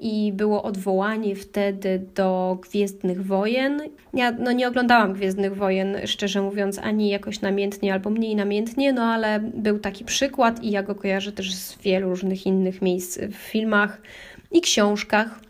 I 0.00 0.32
było 0.32 0.62
odwołanie 0.62 1.36
wtedy 1.36 2.06
do 2.14 2.58
Gwiezdnych 2.62 3.26
Wojen. 3.26 3.82
Ja 4.14 4.30
no, 4.30 4.52
nie 4.52 4.68
oglądałam 4.68 5.12
Gwiezdnych 5.12 5.56
Wojen, 5.56 5.96
szczerze 6.06 6.42
mówiąc, 6.42 6.78
ani 6.78 7.08
jakoś 7.08 7.40
namiętnie, 7.40 7.92
albo 7.92 8.10
mniej 8.10 8.36
namiętnie, 8.36 8.92
no 8.92 9.02
ale 9.02 9.40
był 9.40 9.78
taki 9.78 10.04
przykład 10.04 10.62
i 10.62 10.70
ja 10.70 10.82
go 10.82 10.94
kojarzę 10.94 11.32
też 11.32 11.54
z 11.54 11.78
wielu 11.78 12.08
różnych 12.08 12.46
innych 12.46 12.82
miejsc 12.82 13.18
w 13.18 13.34
filmach 13.34 14.02
i 14.52 14.60
książkach 14.60 15.40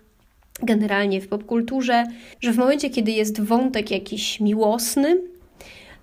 generalnie 0.62 1.20
w 1.20 1.28
popkulturze, 1.28 2.04
że 2.40 2.52
w 2.52 2.56
momencie, 2.56 2.90
kiedy 2.90 3.10
jest 3.10 3.40
wątek 3.40 3.90
jakiś 3.90 4.40
miłosny, 4.40 5.16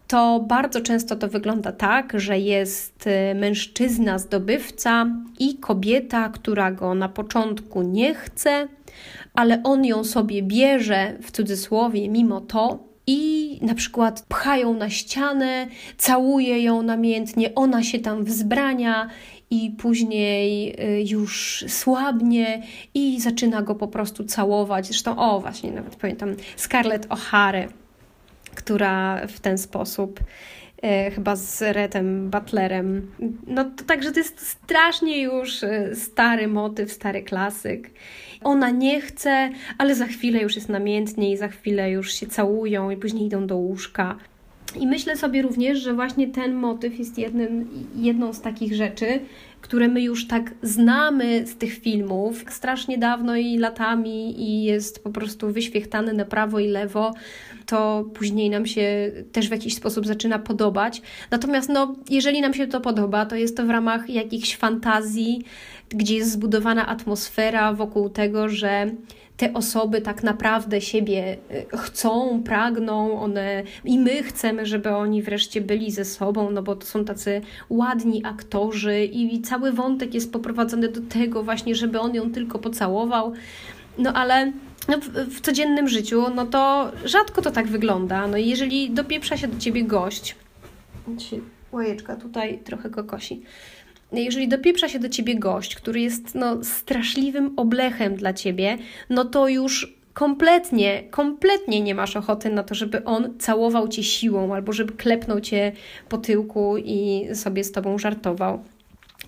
to 0.07 0.45
bardzo 0.47 0.81
często 0.81 1.15
to 1.15 1.27
wygląda 1.27 1.71
tak, 1.71 2.19
że 2.19 2.39
jest 2.39 3.07
y, 3.07 3.35
mężczyzna 3.35 4.19
zdobywca 4.19 5.05
i 5.39 5.57
kobieta, 5.57 6.29
która 6.29 6.71
go 6.71 6.95
na 6.95 7.09
początku 7.09 7.81
nie 7.81 8.15
chce, 8.15 8.67
ale 9.33 9.63
on 9.63 9.85
ją 9.85 10.03
sobie 10.03 10.43
bierze 10.43 11.13
w 11.21 11.31
cudzysłowie 11.31 12.09
mimo 12.09 12.41
to 12.41 12.79
i 13.07 13.59
na 13.61 13.75
przykład 13.75 14.25
pchają 14.27 14.73
na 14.73 14.89
ścianę, 14.89 15.67
całuje 15.97 16.63
ją 16.63 16.81
namiętnie, 16.81 17.55
ona 17.55 17.83
się 17.83 17.99
tam 17.99 18.23
wzbrania 18.23 19.09
i 19.49 19.71
później 19.71 20.75
y, 20.81 21.03
już 21.07 21.65
słabnie 21.67 22.63
i 22.93 23.21
zaczyna 23.21 23.61
go 23.61 23.75
po 23.75 23.87
prostu 23.87 24.23
całować. 24.23 24.87
Zresztą, 24.87 25.17
o 25.17 25.39
właśnie, 25.39 25.71
nawet 25.71 25.95
pamiętam 25.95 26.35
Scarlett 26.55 27.07
O'Hara 27.07 27.67
która 28.65 29.27
w 29.27 29.39
ten 29.39 29.57
sposób 29.57 30.19
e, 30.81 31.11
chyba 31.11 31.35
z 31.35 31.61
Retem 31.61 32.29
Butlerem. 32.29 33.11
No 33.47 33.65
to 33.65 33.83
także 33.83 34.11
to 34.11 34.19
jest 34.19 34.39
strasznie 34.39 35.21
już 35.21 35.63
e, 35.63 35.95
stary 35.95 36.47
motyw, 36.47 36.91
stary 36.91 37.23
klasyk. 37.23 37.89
Ona 38.43 38.69
nie 38.69 39.01
chce, 39.01 39.49
ale 39.77 39.95
za 39.95 40.05
chwilę 40.05 40.41
już 40.41 40.55
jest 40.55 40.69
namiętnie 40.69 41.31
i 41.31 41.37
za 41.37 41.47
chwilę 41.47 41.91
już 41.91 42.13
się 42.13 42.27
całują 42.27 42.89
i 42.89 42.97
później 42.97 43.25
idą 43.25 43.47
do 43.47 43.57
łóżka. 43.57 44.15
I 44.79 44.87
myślę 44.87 45.17
sobie 45.17 45.41
również, 45.41 45.79
że 45.79 45.93
właśnie 45.93 46.27
ten 46.27 46.53
motyw 46.53 46.99
jest 46.99 47.17
jednym, 47.17 47.69
jedną 47.95 48.33
z 48.33 48.41
takich 48.41 48.75
rzeczy, 48.75 49.19
które 49.61 49.87
my 49.87 50.01
już 50.01 50.27
tak 50.27 50.53
znamy 50.61 51.47
z 51.47 51.55
tych 51.55 51.73
filmów 51.73 52.43
strasznie 52.49 52.97
dawno 52.97 53.35
i 53.35 53.57
latami 53.57 54.41
i 54.41 54.63
jest 54.63 55.03
po 55.03 55.09
prostu 55.09 55.51
wyświechtany 55.51 56.13
na 56.13 56.25
prawo 56.25 56.59
i 56.59 56.67
lewo, 56.67 57.13
to 57.65 58.05
później 58.13 58.49
nam 58.49 58.65
się 58.65 59.11
też 59.31 59.47
w 59.47 59.51
jakiś 59.51 59.75
sposób 59.75 60.07
zaczyna 60.07 60.39
podobać. 60.39 61.01
Natomiast 61.31 61.69
no, 61.69 61.95
jeżeli 62.09 62.41
nam 62.41 62.53
się 62.53 62.67
to 62.67 62.81
podoba, 62.81 63.25
to 63.25 63.35
jest 63.35 63.57
to 63.57 63.65
w 63.65 63.69
ramach 63.69 64.09
jakichś 64.09 64.55
fantazji, 64.55 65.43
gdzie 65.89 66.15
jest 66.15 66.31
zbudowana 66.31 66.87
atmosfera 66.87 67.73
wokół 67.73 68.09
tego, 68.09 68.49
że 68.49 68.91
te 69.37 69.53
osoby 69.53 70.01
tak 70.01 70.23
naprawdę 70.23 70.81
siebie 70.81 71.37
e, 71.73 71.77
chcą, 71.77 72.43
pragną, 72.43 73.19
one 73.19 73.63
i 73.85 73.99
my 73.99 74.23
chcemy, 74.23 74.65
żeby 74.65 74.89
oni 74.89 75.21
wreszcie 75.21 75.61
byli 75.61 75.91
ze 75.91 76.05
sobą, 76.05 76.51
no 76.51 76.63
bo 76.63 76.75
to 76.75 76.85
są 76.85 77.05
tacy 77.05 77.41
ładni 77.69 78.25
aktorzy 78.25 79.05
i 79.05 79.41
cały 79.41 79.71
wątek 79.71 80.13
jest 80.13 80.33
poprowadzony 80.33 80.89
do 80.89 81.01
tego 81.01 81.43
właśnie, 81.43 81.75
żeby 81.75 81.99
on 81.99 82.15
ją 82.15 82.31
tylko 82.31 82.59
pocałował. 82.59 83.33
No 83.97 84.13
ale 84.13 84.51
no, 84.87 84.97
w, 85.29 85.41
codziennym 85.41 85.87
życiu, 85.87 86.25
no 86.35 86.45
to 86.45 86.91
rzadko 87.05 87.41
to 87.41 87.51
tak 87.51 87.67
wygląda. 87.67 88.27
No 88.27 88.37
i 88.37 88.47
jeżeli 88.47 88.91
dopieprza 88.91 89.37
się 89.37 89.47
do 89.47 89.59
ciebie 89.59 89.83
gość, 89.83 90.35
łajeczka 91.71 92.15
tutaj 92.15 92.59
trochę 92.63 92.89
go 92.89 93.03
kosi 93.03 93.41
jeżeli 94.11 94.47
dopieprza 94.47 94.89
się 94.89 94.99
do 94.99 95.09
ciebie 95.09 95.35
gość, 95.35 95.75
który 95.75 96.01
jest 96.01 96.35
no, 96.35 96.63
straszliwym 96.63 97.53
oblechem 97.57 98.15
dla 98.15 98.33
ciebie, 98.33 98.77
no 99.09 99.25
to 99.25 99.47
już 99.47 99.95
kompletnie, 100.13 101.03
kompletnie 101.11 101.81
nie 101.81 101.95
masz 101.95 102.15
ochoty 102.15 102.49
na 102.49 102.63
to, 102.63 102.75
żeby 102.75 103.03
on 103.03 103.39
całował 103.39 103.87
cię 103.87 104.03
siłą 104.03 104.55
albo 104.55 104.73
żeby 104.73 104.93
klepnął 104.93 105.41
cię 105.41 105.71
po 106.09 106.17
tyłku 106.17 106.77
i 106.77 107.27
sobie 107.33 107.63
z 107.63 107.71
tobą 107.71 107.97
żartował. 107.97 108.63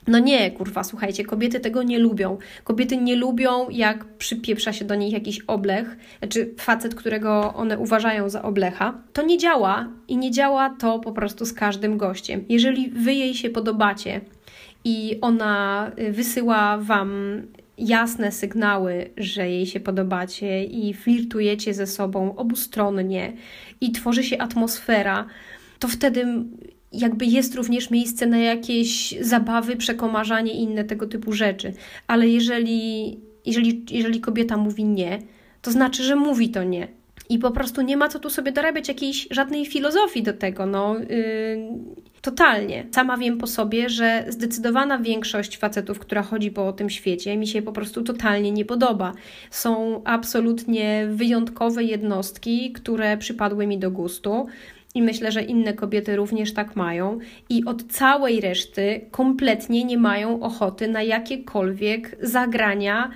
No 0.08 0.20
nie, 0.20 0.52
kurwa, 0.52 0.84
słuchajcie, 0.84 1.26
kobiety 1.26 1.60
tego 1.60 1.84
nie 1.84 2.00
lubią. 2.00 2.38
Kobiety 2.64 2.98
nie 2.98 3.16
lubią, 3.16 3.70
jak 3.70 4.06
przypieprza 4.06 4.74
się 4.74 4.86
do 4.86 4.96
nich 4.96 5.14
jakiś 5.14 5.40
oblech, 5.40 5.98
czy 6.30 6.54
facet, 6.58 6.96
którego 6.96 7.54
one 7.54 7.78
uważają 7.80 8.30
za 8.30 8.42
oblecha. 8.42 9.02
To 9.14 9.22
nie 9.22 9.38
działa 9.38 9.88
i 10.08 10.18
nie 10.18 10.32
działa 10.32 10.70
to 10.80 11.00
po 11.00 11.12
prostu 11.12 11.46
z 11.46 11.54
każdym 11.54 11.98
gościem. 11.98 12.46
Jeżeli 12.50 12.90
wy 12.90 13.14
jej 13.14 13.34
się 13.34 13.50
podobacie, 13.50 14.22
i 14.88 15.18
ona 15.22 15.92
y, 16.00 16.12
wysyła 16.12 16.78
Wam 16.78 17.42
jasne 17.78 18.32
sygnały, 18.32 19.10
że 19.18 19.50
jej 19.50 19.66
się 19.66 19.80
podobacie 19.80 20.64
i 20.64 20.94
flirtujecie 20.94 21.74
ze 21.74 21.88
sobą 21.88 22.36
obustronnie 22.36 23.34
i 23.82 23.92
tworzy 23.92 24.24
się 24.24 24.38
atmosfera, 24.38 25.26
to 25.80 25.88
wtedy 25.88 26.26
jakby 26.98 27.26
jest 27.26 27.56
również 27.56 27.90
miejsce 27.90 28.26
na 28.28 28.38
jakieś 28.38 29.16
zabawy, 29.22 29.76
przekomarzanie 29.76 30.54
i 30.54 30.62
inne 30.62 30.84
tego 30.84 31.08
typu 31.08 31.34
rzeczy. 31.34 31.74
Ale 32.08 32.28
jeżeli, 32.28 33.18
jeżeli, 33.46 33.86
jeżeli 33.92 34.22
kobieta 34.22 34.58
mówi 34.58 34.84
nie, 34.86 35.20
to 35.62 35.72
znaczy, 35.72 36.04
że 36.04 36.16
mówi 36.16 36.50
to 36.50 36.64
nie. 36.64 36.88
I 37.30 37.40
po 37.40 37.52
prostu 37.52 37.82
nie 37.82 37.98
ma 37.98 38.10
co 38.10 38.20
tu 38.20 38.30
sobie 38.30 38.52
dorabiać 38.52 38.88
jakiejś 38.88 39.28
żadnej 39.32 39.66
filozofii 39.66 40.24
do 40.24 40.34
tego. 40.34 40.66
No, 40.66 40.96
yy, 41.00 41.08
totalnie. 42.22 42.86
Sama 42.92 43.18
wiem 43.18 43.38
po 43.38 43.48
sobie, 43.48 43.90
że 43.90 44.26
zdecydowana 44.28 44.98
większość 44.98 45.58
facetów, 45.58 46.00
która 46.00 46.24
chodzi 46.24 46.52
po 46.52 46.74
tym 46.74 46.90
świecie, 46.90 47.38
mi 47.38 47.48
się 47.48 47.62
po 47.62 47.72
prostu 47.72 48.04
totalnie 48.04 48.52
nie 48.52 48.66
podoba. 48.66 49.14
Są 49.52 50.02
absolutnie 50.06 51.08
wyjątkowe 51.10 51.84
jednostki, 51.84 52.72
które 52.72 53.18
przypadły 53.18 53.68
mi 53.68 53.78
do 53.80 53.92
gustu. 53.92 54.48
I 54.98 55.02
myślę, 55.02 55.32
że 55.32 55.42
inne 55.42 55.74
kobiety 55.74 56.16
również 56.16 56.54
tak 56.54 56.76
mają, 56.76 57.20
i 57.50 57.66
od 57.66 57.84
całej 57.88 58.42
reszty 58.42 59.02
kompletnie 59.12 59.84
nie 59.84 59.98
mają 59.98 60.42
ochoty 60.42 60.88
na 60.88 61.04
jakiekolwiek 61.04 62.18
zagrania 62.22 63.12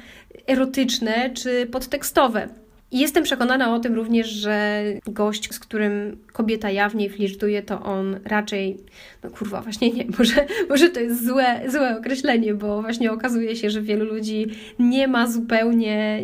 erotyczne 0.48 1.30
czy 1.30 1.68
podtekstowe. 1.72 2.50
I 2.92 3.00
jestem 3.00 3.24
przekonana 3.24 3.76
o 3.76 3.80
tym 3.80 3.96
również, 3.96 4.28
że 4.28 4.84
gość, 5.08 5.54
z 5.54 5.60
którym 5.60 6.18
kobieta 6.34 6.70
jawnie 6.70 7.10
flirtuje, 7.10 7.64
to 7.64 7.84
on 7.84 8.20
raczej, 8.26 8.78
no 9.24 9.30
kurwa, 9.30 9.62
właśnie 9.62 9.90
nie, 9.92 10.06
może, 10.20 10.46
może 10.70 10.90
to 10.90 11.00
jest 11.00 11.26
złe, 11.26 11.62
złe 11.68 11.98
określenie, 11.98 12.54
bo 12.54 12.82
właśnie 12.82 13.12
okazuje 13.12 13.56
się, 13.56 13.70
że 13.70 13.82
wielu 13.82 14.06
ludzi 14.06 14.48
nie 14.80 15.08
ma 15.08 15.28
zupełnie, 15.28 16.24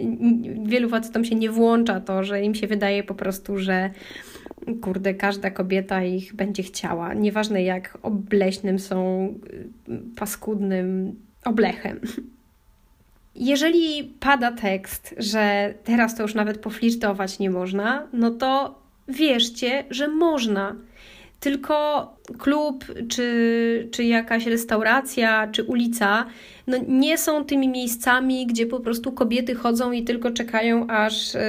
wielu 0.66 0.90
facetom 0.90 1.26
się 1.26 1.36
nie 1.36 1.50
włącza 1.50 2.00
to, 2.00 2.24
że 2.24 2.42
im 2.42 2.56
się 2.56 2.68
wydaje 2.68 3.04
po 3.04 3.16
prostu, 3.16 3.58
że 3.58 3.90
kurde, 4.82 5.14
każda 5.14 5.52
kobieta 5.52 6.04
ich 6.04 6.36
będzie 6.36 6.64
chciała. 6.64 7.14
Nieważne 7.14 7.64
jak 7.64 7.98
obleśnym 8.02 8.80
są 8.80 9.34
paskudnym 10.16 11.16
oblechem. 11.46 12.00
Jeżeli 13.36 14.04
pada 14.20 14.52
tekst, 14.52 15.16
że 15.18 15.74
teraz 15.84 16.16
to 16.16 16.24
już 16.24 16.36
nawet 16.36 16.58
poflirtować 16.58 17.40
nie 17.40 17.50
można, 17.50 18.08
no 18.14 18.32
to 18.32 18.80
wierzcie, 19.08 19.84
że 19.90 20.08
można. 20.08 20.76
Tylko 21.40 22.08
klub, 22.38 22.86
czy, 23.10 23.90
czy 23.92 24.04
jakaś 24.04 24.46
restauracja, 24.46 25.48
czy 25.52 25.64
ulica 25.64 26.26
no 26.68 26.78
nie 26.88 27.18
są 27.18 27.46
tymi 27.46 27.70
miejscami, 27.70 28.48
gdzie 28.48 28.66
po 28.66 28.80
prostu 28.80 29.12
kobiety 29.12 29.56
chodzą 29.56 29.92
i 29.92 30.04
tylko 30.04 30.32
czekają, 30.32 30.88
aż 30.88 31.36
y, 31.36 31.40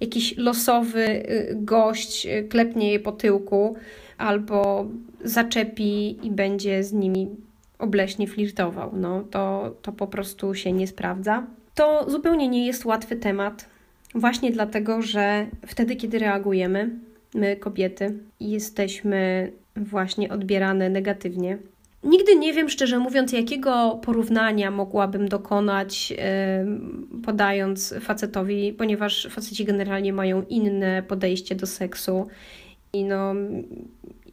jakiś 0.00 0.36
losowy 0.36 1.04
y, 1.08 1.56
gość 1.56 2.26
y, 2.26 2.48
klepnie 2.48 2.92
je 2.92 3.00
po 3.00 3.12
tyłku 3.12 3.76
albo 4.18 4.86
zaczepi 5.24 6.18
i 6.26 6.30
będzie 6.30 6.84
z 6.84 6.92
nimi 6.92 7.28
obleśnie 7.78 8.26
flirtował. 8.26 8.90
No, 8.96 9.24
to, 9.30 9.74
to 9.82 9.92
po 9.92 10.06
prostu 10.06 10.54
się 10.54 10.72
nie 10.72 10.86
sprawdza. 10.86 11.46
To 11.74 12.10
zupełnie 12.10 12.48
nie 12.48 12.66
jest 12.66 12.84
łatwy 12.84 13.16
temat, 13.16 13.68
właśnie 14.14 14.50
dlatego, 14.50 15.02
że 15.02 15.46
wtedy, 15.66 15.96
kiedy 15.96 16.18
reagujemy, 16.18 16.90
my 17.34 17.56
kobiety, 17.56 18.18
jesteśmy 18.40 19.52
właśnie 19.76 20.32
odbierane 20.32 20.90
negatywnie. 20.90 21.58
Nigdy 22.04 22.36
nie 22.36 22.52
wiem, 22.52 22.68
szczerze 22.68 22.98
mówiąc, 22.98 23.32
jakiego 23.32 24.00
porównania 24.02 24.70
mogłabym 24.70 25.28
dokonać, 25.28 26.10
yy, 26.10 26.16
podając 27.24 27.94
facetowi, 28.00 28.72
ponieważ 28.72 29.28
faceci 29.30 29.64
generalnie 29.64 30.12
mają 30.12 30.42
inne 30.48 31.02
podejście 31.02 31.54
do 31.54 31.66
seksu. 31.66 32.26
I 32.92 33.04
no, 33.04 33.34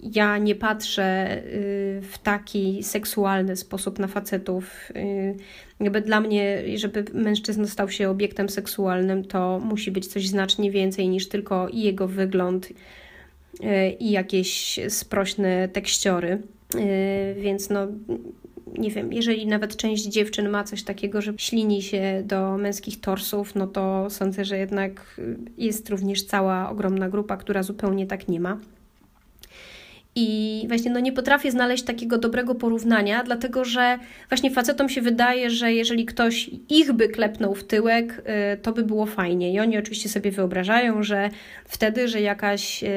ja 0.01 0.37
nie 0.37 0.55
patrzę 0.55 1.37
y, 1.45 2.01
w 2.01 2.17
taki 2.17 2.83
seksualny 2.83 3.55
sposób 3.55 3.99
na 3.99 4.07
facetów. 4.07 4.91
Y, 4.95 5.35
jakby 5.79 6.01
dla 6.01 6.21
mnie, 6.21 6.63
żeby 6.75 7.05
mężczyzna 7.13 7.67
stał 7.67 7.89
się 7.89 8.09
obiektem 8.09 8.49
seksualnym, 8.49 9.25
to 9.25 9.59
musi 9.59 9.91
być 9.91 10.07
coś 10.07 10.27
znacznie 10.27 10.71
więcej 10.71 11.09
niż 11.09 11.29
tylko 11.29 11.69
i 11.69 11.81
jego 11.81 12.07
wygląd 12.07 12.69
y, 12.69 12.73
i 13.99 14.11
jakieś 14.11 14.79
sprośne 14.89 15.67
tekściory. 15.67 16.41
Więc 17.37 17.69
no, 17.69 17.87
nie 18.77 18.91
wiem, 18.91 19.13
jeżeli 19.13 19.47
nawet 19.47 19.75
część 19.75 20.03
dziewczyn 20.03 20.49
ma 20.49 20.63
coś 20.63 20.83
takiego, 20.83 21.21
że 21.21 21.33
ślini 21.37 21.81
się 21.81 22.23
do 22.25 22.57
męskich 22.57 22.99
torsów, 22.99 23.55
no 23.55 23.67
to 23.67 24.09
sądzę, 24.09 24.45
że 24.45 24.57
jednak 24.57 25.21
jest 25.57 25.89
również 25.89 26.23
cała 26.23 26.69
ogromna 26.69 27.09
grupa, 27.09 27.37
która 27.37 27.63
zupełnie 27.63 28.07
tak 28.07 28.27
nie 28.27 28.39
ma. 28.39 28.57
I 30.15 30.65
właśnie 30.67 30.91
no 30.91 30.99
nie 30.99 31.11
potrafię 31.11 31.51
znaleźć 31.51 31.83
takiego 31.83 32.17
dobrego 32.17 32.55
porównania, 32.55 33.23
dlatego 33.23 33.65
że 33.65 33.99
właśnie 34.29 34.51
facetom 34.51 34.89
się 34.89 35.01
wydaje, 35.01 35.49
że 35.49 35.73
jeżeli 35.73 36.05
ktoś 36.05 36.49
ich 36.69 36.91
by 36.91 37.09
klepnął 37.09 37.55
w 37.55 37.63
tyłek, 37.63 38.21
y, 38.53 38.57
to 38.57 38.71
by 38.71 38.83
było 38.83 39.05
fajnie. 39.05 39.53
I 39.53 39.59
oni 39.59 39.77
oczywiście 39.77 40.09
sobie 40.09 40.31
wyobrażają, 40.31 41.03
że 41.03 41.29
wtedy, 41.65 42.07
że 42.07 42.21
jakaś 42.21 42.83
y, 42.83 42.87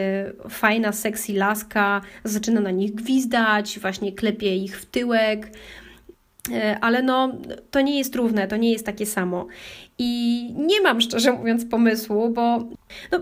fajna, 0.48 0.92
sexy 0.92 1.32
laska 1.32 2.00
zaczyna 2.24 2.60
na 2.60 2.70
nich 2.70 2.94
gwizdać, 2.94 3.78
właśnie 3.78 4.12
klepie 4.12 4.56
ich 4.56 4.80
w 4.80 4.86
tyłek, 4.86 5.50
y, 6.48 6.52
ale 6.80 7.02
no, 7.02 7.32
to 7.70 7.80
nie 7.80 7.98
jest 7.98 8.14
równe, 8.14 8.48
to 8.48 8.56
nie 8.56 8.72
jest 8.72 8.86
takie 8.86 9.06
samo. 9.06 9.46
I 9.98 10.48
nie 10.56 10.80
mam 10.80 11.00
szczerze 11.00 11.32
mówiąc 11.32 11.64
pomysłu, 11.64 12.30
bo 12.30 12.68
no, 13.12 13.18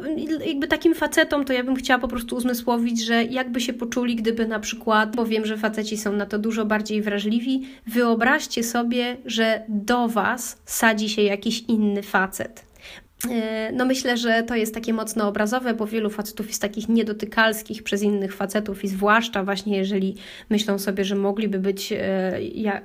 jakby 0.47 0.69
takim 0.69 0.95
facetom 0.95 1.45
to 1.45 1.53
ja 1.53 1.65
bym 1.65 1.77
chciała 1.77 2.01
po 2.01 2.09
prostu 2.09 2.37
uzmysłowić, 2.37 3.05
że 3.05 3.25
jakby 3.25 3.61
się 3.61 3.73
poczuli, 3.73 4.17
gdyby 4.17 4.47
na 4.47 4.61
przykład, 4.61 5.17
bo 5.17 5.27
wiem, 5.27 5.47
że 5.47 5.57
faceci 5.57 5.97
są 5.97 6.13
na 6.13 6.27
to 6.27 6.39
dużo 6.39 6.65
bardziej 6.65 7.03
wrażliwi, 7.03 7.67
wyobraźcie 7.87 8.65
sobie, 8.65 9.17
że 9.25 9.63
do 9.69 10.09
Was 10.09 10.63
sadzi 10.67 11.09
się 11.09 11.23
jakiś 11.23 11.61
inny 11.61 12.03
facet. 12.03 12.72
E, 13.31 13.73
no 13.73 13.85
myślę, 13.85 14.17
że 14.17 14.43
to 14.43 14.57
jest 14.57 14.75
takie 14.75 14.93
mocno 14.93 15.29
obrazowe, 15.29 15.75
bo 15.75 15.87
wielu 15.87 16.11
facetów 16.11 16.49
jest 16.49 16.63
takich 16.63 16.89
niedotykalskich 16.89 17.83
przez 17.83 18.03
innych 18.03 18.35
facetów 18.35 18.85
i 18.85 18.89
zwłaszcza 18.89 19.45
właśnie 19.45 19.77
jeżeli 19.77 20.15
myślą 20.51 20.79
sobie, 20.79 21.05
że 21.05 21.15
mogliby 21.15 21.59
być 21.59 21.93
e, 21.93 22.81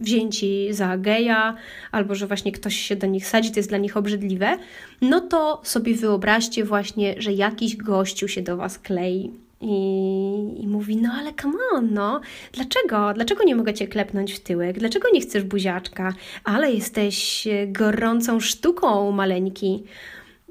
wzięci 0.00 0.68
za 0.70 0.98
geja 0.98 1.56
albo 1.92 2.14
że 2.14 2.26
właśnie 2.26 2.52
ktoś 2.52 2.76
się 2.76 2.96
do 2.96 3.06
nich 3.06 3.26
sadzi, 3.26 3.50
to 3.50 3.58
jest 3.58 3.68
dla 3.68 3.78
nich 3.78 3.96
obrzydliwe, 3.96 4.58
no 5.00 5.20
to 5.20 5.60
sobie 5.64 5.94
wyobraźcie 5.94 6.64
właśnie, 6.64 7.14
że 7.18 7.32
jakiś 7.32 7.76
gościu 7.76 8.28
się 8.28 8.42
do 8.42 8.56
Was 8.56 8.78
klei. 8.78 9.49
I, 9.60 10.62
I, 10.62 10.66
mówi, 10.66 10.96
no 10.96 11.12
ale 11.12 11.34
come 11.34 11.58
on, 11.72 11.94
no, 11.94 12.20
dlaczego? 12.52 13.12
Dlaczego 13.14 13.44
nie 13.44 13.56
mogę 13.56 13.74
Cię 13.74 13.88
klepnąć 13.88 14.32
w 14.32 14.40
tyłek? 14.40 14.78
Dlaczego 14.78 15.08
nie 15.12 15.20
chcesz 15.20 15.44
buziaczka? 15.44 16.14
Ale 16.44 16.72
jesteś 16.72 17.46
e, 17.46 17.66
gorącą 17.66 18.40
sztuką, 18.40 19.12
maleńki. 19.12 19.84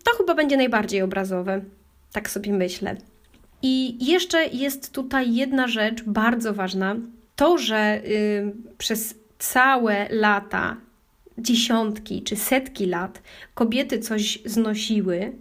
To 0.03 0.11
chyba 0.17 0.35
będzie 0.35 0.57
najbardziej 0.57 1.01
obrazowe. 1.01 1.61
Tak 2.11 2.29
sobie 2.29 2.53
myślę. 2.53 2.95
I 3.61 4.05
jeszcze 4.05 4.47
jest 4.47 4.93
tutaj 4.93 5.35
jedna 5.35 5.67
rzecz 5.67 6.03
bardzo 6.03 6.53
ważna. 6.53 6.95
To, 7.35 7.57
że 7.57 8.01
y, 8.05 8.53
przez 8.77 9.15
całe 9.39 10.07
lata, 10.09 10.77
dziesiątki 11.37 12.23
czy 12.23 12.35
setki 12.35 12.85
lat 12.85 13.21
kobiety 13.53 13.99
coś 13.99 14.39
znosiły, 14.45 15.33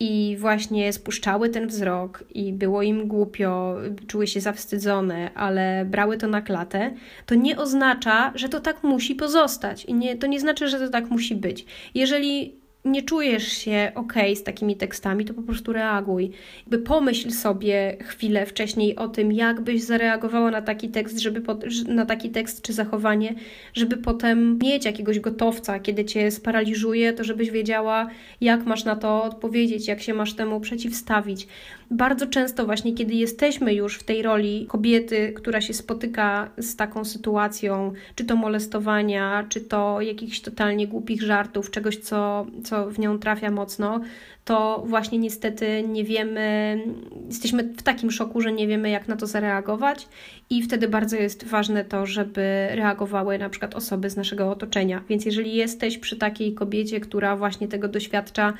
i 0.00 0.36
właśnie 0.38 0.92
spuszczały 0.92 1.48
ten 1.48 1.66
wzrok 1.66 2.24
i 2.34 2.52
było 2.52 2.82
im 2.82 3.08
głupio, 3.08 3.76
czuły 4.06 4.26
się 4.26 4.40
zawstydzone, 4.40 5.34
ale 5.34 5.84
brały 5.84 6.16
to 6.16 6.28
na 6.28 6.42
klatę, 6.42 6.94
to 7.26 7.34
nie 7.34 7.58
oznacza, 7.58 8.32
że 8.34 8.48
to 8.48 8.60
tak 8.60 8.82
musi 8.82 9.14
pozostać 9.14 9.84
i 9.84 9.94
nie, 9.94 10.16
to 10.16 10.26
nie 10.26 10.40
znaczy, 10.40 10.68
że 10.68 10.78
to 10.78 10.88
tak 10.88 11.10
musi 11.10 11.36
być. 11.36 11.66
Jeżeli 11.94 12.59
nie 12.84 13.02
czujesz 13.02 13.48
się 13.48 13.92
ok 13.94 14.12
z 14.34 14.42
takimi 14.42 14.76
tekstami, 14.76 15.24
to 15.24 15.34
po 15.34 15.42
prostu 15.42 15.72
reaguj. 15.72 16.30
Jakby 16.60 16.78
pomyśl 16.78 17.30
sobie 17.30 17.96
chwilę 18.02 18.46
wcześniej 18.46 18.96
o 18.96 19.08
tym, 19.08 19.32
jak 19.32 19.60
byś 19.60 19.82
zareagowała 19.82 20.50
na 20.50 20.62
taki 20.62 20.88
tekst, 20.88 21.18
żeby 21.18 21.42
na 21.88 22.06
taki 22.06 22.30
tekst 22.30 22.62
czy 22.62 22.72
zachowanie, 22.72 23.34
żeby 23.74 23.96
potem 23.96 24.58
mieć 24.58 24.84
jakiegoś 24.84 25.20
gotowca, 25.20 25.80
kiedy 25.80 26.04
cię 26.04 26.30
sparaliżuje, 26.30 27.12
to 27.12 27.24
żebyś 27.24 27.50
wiedziała, 27.50 28.10
jak 28.40 28.66
masz 28.66 28.84
na 28.84 28.96
to 28.96 29.22
odpowiedzieć, 29.22 29.88
jak 29.88 30.02
się 30.02 30.14
masz 30.14 30.34
temu 30.34 30.60
przeciwstawić. 30.60 31.46
Bardzo 31.90 32.26
często 32.26 32.66
właśnie, 32.66 32.94
kiedy 32.94 33.14
jesteśmy 33.14 33.74
już 33.74 33.98
w 33.98 34.02
tej 34.02 34.22
roli 34.22 34.66
kobiety, 34.66 35.32
która 35.36 35.60
się 35.60 35.74
spotyka 35.74 36.50
z 36.58 36.76
taką 36.76 37.04
sytuacją, 37.04 37.92
czy 38.14 38.24
to 38.24 38.36
molestowania, 38.36 39.46
czy 39.48 39.60
to 39.60 40.00
jakichś 40.00 40.40
totalnie 40.40 40.86
głupich 40.86 41.22
żartów, 41.22 41.70
czegoś, 41.70 41.96
co, 41.96 42.46
co 42.70 42.90
w 42.90 42.98
nią 42.98 43.18
trafia 43.18 43.50
mocno, 43.50 44.00
to 44.44 44.84
właśnie 44.86 45.18
niestety 45.18 45.84
nie 45.88 46.04
wiemy, 46.04 46.78
jesteśmy 47.26 47.62
w 47.62 47.82
takim 47.82 48.10
szoku, 48.10 48.40
że 48.40 48.52
nie 48.52 48.66
wiemy, 48.66 48.90
jak 48.90 49.08
na 49.08 49.16
to 49.16 49.26
zareagować, 49.26 50.08
i 50.50 50.62
wtedy 50.62 50.88
bardzo 50.88 51.16
jest 51.16 51.44
ważne 51.44 51.84
to, 51.84 52.06
żeby 52.06 52.68
reagowały 52.70 53.38
na 53.38 53.48
przykład 53.48 53.74
osoby 53.74 54.10
z 54.10 54.16
naszego 54.16 54.50
otoczenia. 54.50 55.02
Więc 55.08 55.24
jeżeli 55.24 55.54
jesteś 55.54 55.98
przy 55.98 56.16
takiej 56.16 56.54
kobiecie, 56.54 57.00
która 57.00 57.36
właśnie 57.36 57.68
tego 57.68 57.88
doświadcza, 57.88 58.52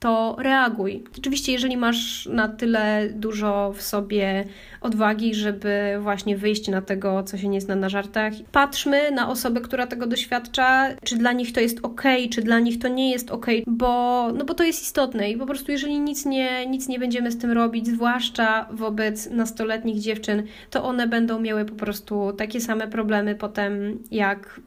to 0.00 0.36
reaguj. 0.38 1.04
Oczywiście, 1.18 1.52
jeżeli 1.52 1.76
masz 1.76 2.26
na 2.26 2.48
tyle 2.48 3.08
dużo 3.14 3.72
w 3.76 3.82
sobie 3.82 4.44
odwagi, 4.80 5.34
żeby 5.34 5.98
właśnie 6.00 6.36
wyjść 6.36 6.68
na 6.68 6.82
tego, 6.82 7.22
co 7.22 7.38
się 7.38 7.48
nie 7.48 7.60
zna 7.60 7.76
na 7.76 7.88
żartach, 7.88 8.32
patrzmy 8.52 9.10
na 9.10 9.30
osobę, 9.30 9.60
która 9.60 9.86
tego 9.86 10.06
doświadcza, 10.06 10.88
czy 11.04 11.16
dla 11.16 11.32
nich 11.32 11.52
to 11.52 11.60
jest 11.60 11.78
ok, 11.82 12.02
czy 12.30 12.42
dla 12.42 12.58
nich 12.60 12.78
to 12.78 12.88
nie 12.88 13.10
jest 13.10 13.30
ok, 13.30 13.46
bo, 13.66 14.28
no 14.32 14.44
bo 14.44 14.54
to 14.54 14.64
jest 14.64 14.82
istotne 14.82 15.30
i 15.30 15.36
po 15.36 15.46
prostu, 15.46 15.72
jeżeli 15.72 16.00
nic 16.00 16.26
nie, 16.26 16.66
nic 16.66 16.88
nie 16.88 16.98
będziemy 16.98 17.30
z 17.30 17.38
tym 17.38 17.52
robić, 17.52 17.86
zwłaszcza 17.86 18.68
wobec 18.70 19.30
nastoletnich 19.30 20.00
dziewczyn, 20.00 20.42
to 20.70 20.84
one 20.84 21.06
będą 21.06 21.40
miały 21.40 21.64
po 21.64 21.74
prostu 21.74 22.32
takie 22.32 22.60
same 22.60 22.88
problemy 22.88 23.34
potem, 23.34 23.98
jak 24.10 24.60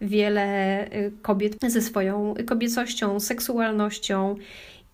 wiele 0.00 0.86
y, 0.86 1.12
kobiet 1.22 1.56
ze 1.66 1.82
swoją 1.82 2.34
kobiecością, 2.46 3.20
seksualnością 3.20 4.34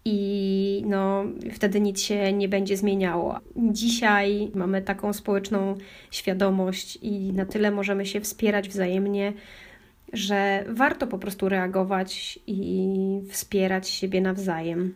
i 0.04 0.82
no, 0.86 1.24
wtedy 1.52 1.80
nic 1.80 2.00
się 2.00 2.32
nie 2.32 2.48
będzie 2.48 2.76
zmieniało. 2.76 3.38
Dzisiaj 3.56 4.50
mamy 4.54 4.82
taką 4.82 5.12
społeczną 5.12 5.74
świadomość 6.10 6.98
i 7.02 7.32
na 7.32 7.46
tyle 7.46 7.70
możemy 7.70 8.06
się 8.06 8.20
wspierać 8.20 8.68
wzajemnie, 8.68 9.32
że 10.12 10.64
warto 10.68 11.06
po 11.06 11.18
prostu 11.18 11.48
reagować 11.48 12.38
i 12.46 12.88
wspierać 13.30 13.88
siebie 13.88 14.20
nawzajem. 14.20 14.94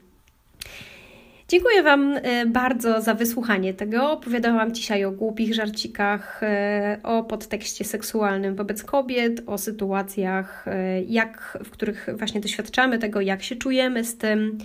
Dziękuję 1.53 1.83
Wam 1.83 2.17
e, 2.17 2.47
bardzo 2.47 3.01
za 3.01 3.15
wysłuchanie 3.15 3.75
tego. 3.75 4.13
Opowiadałam 4.13 4.75
dzisiaj 4.75 5.05
o 5.05 5.11
głupich 5.11 5.55
żarcikach, 5.55 6.43
e, 6.43 7.01
o 7.03 7.25
podtekście 7.25 7.85
seksualnym 7.85 8.57
wobec 8.57 8.85
kobiet, 8.85 9.43
o 9.47 9.59
sytuacjach, 9.59 10.69
e, 10.69 11.03
jak, 11.03 11.59
w 11.65 11.71
których 11.71 12.09
właśnie 12.15 12.41
doświadczamy 12.41 12.99
tego, 12.99 13.21
jak 13.21 13.43
się 13.43 13.57
czujemy 13.57 14.05
z 14.05 14.17
tym, 14.17 14.59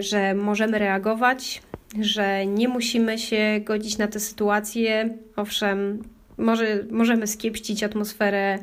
że 0.00 0.34
możemy 0.34 0.78
reagować, 0.78 1.62
że 2.00 2.46
nie 2.46 2.68
musimy 2.68 3.18
się 3.18 3.60
godzić 3.64 3.98
na 3.98 4.06
te 4.06 4.20
sytuacje. 4.20 5.16
Owszem, 5.36 6.02
może, 6.38 6.84
możemy 6.90 7.26
skiepścić 7.26 7.82
atmosferę 7.82 8.58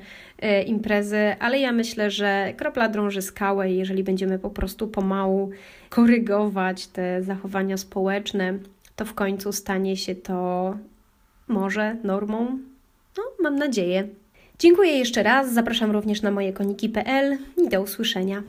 imprezy, 0.65 1.35
ale 1.39 1.59
ja 1.59 1.71
myślę, 1.71 2.11
że 2.11 2.53
kropla 2.57 2.89
drąży 2.89 3.21
skałę 3.21 3.71
i 3.71 3.77
jeżeli 3.77 4.03
będziemy 4.03 4.39
po 4.39 4.49
prostu 4.49 4.87
pomału 4.87 5.49
korygować 5.89 6.87
te 6.87 7.23
zachowania 7.23 7.77
społeczne, 7.77 8.59
to 8.95 9.05
w 9.05 9.13
końcu 9.13 9.51
stanie 9.51 9.97
się 9.97 10.15
to 10.15 10.77
może 11.47 11.95
normą. 12.03 12.59
No, 13.17 13.23
mam 13.39 13.55
nadzieję. 13.55 14.07
Dziękuję 14.59 14.91
jeszcze 14.91 15.23
raz, 15.23 15.53
zapraszam 15.53 15.91
również 15.91 16.21
na 16.21 16.31
moje 16.31 16.53
koniki.pl 16.53 17.37
i 17.65 17.69
do 17.69 17.81
usłyszenia. 17.81 18.41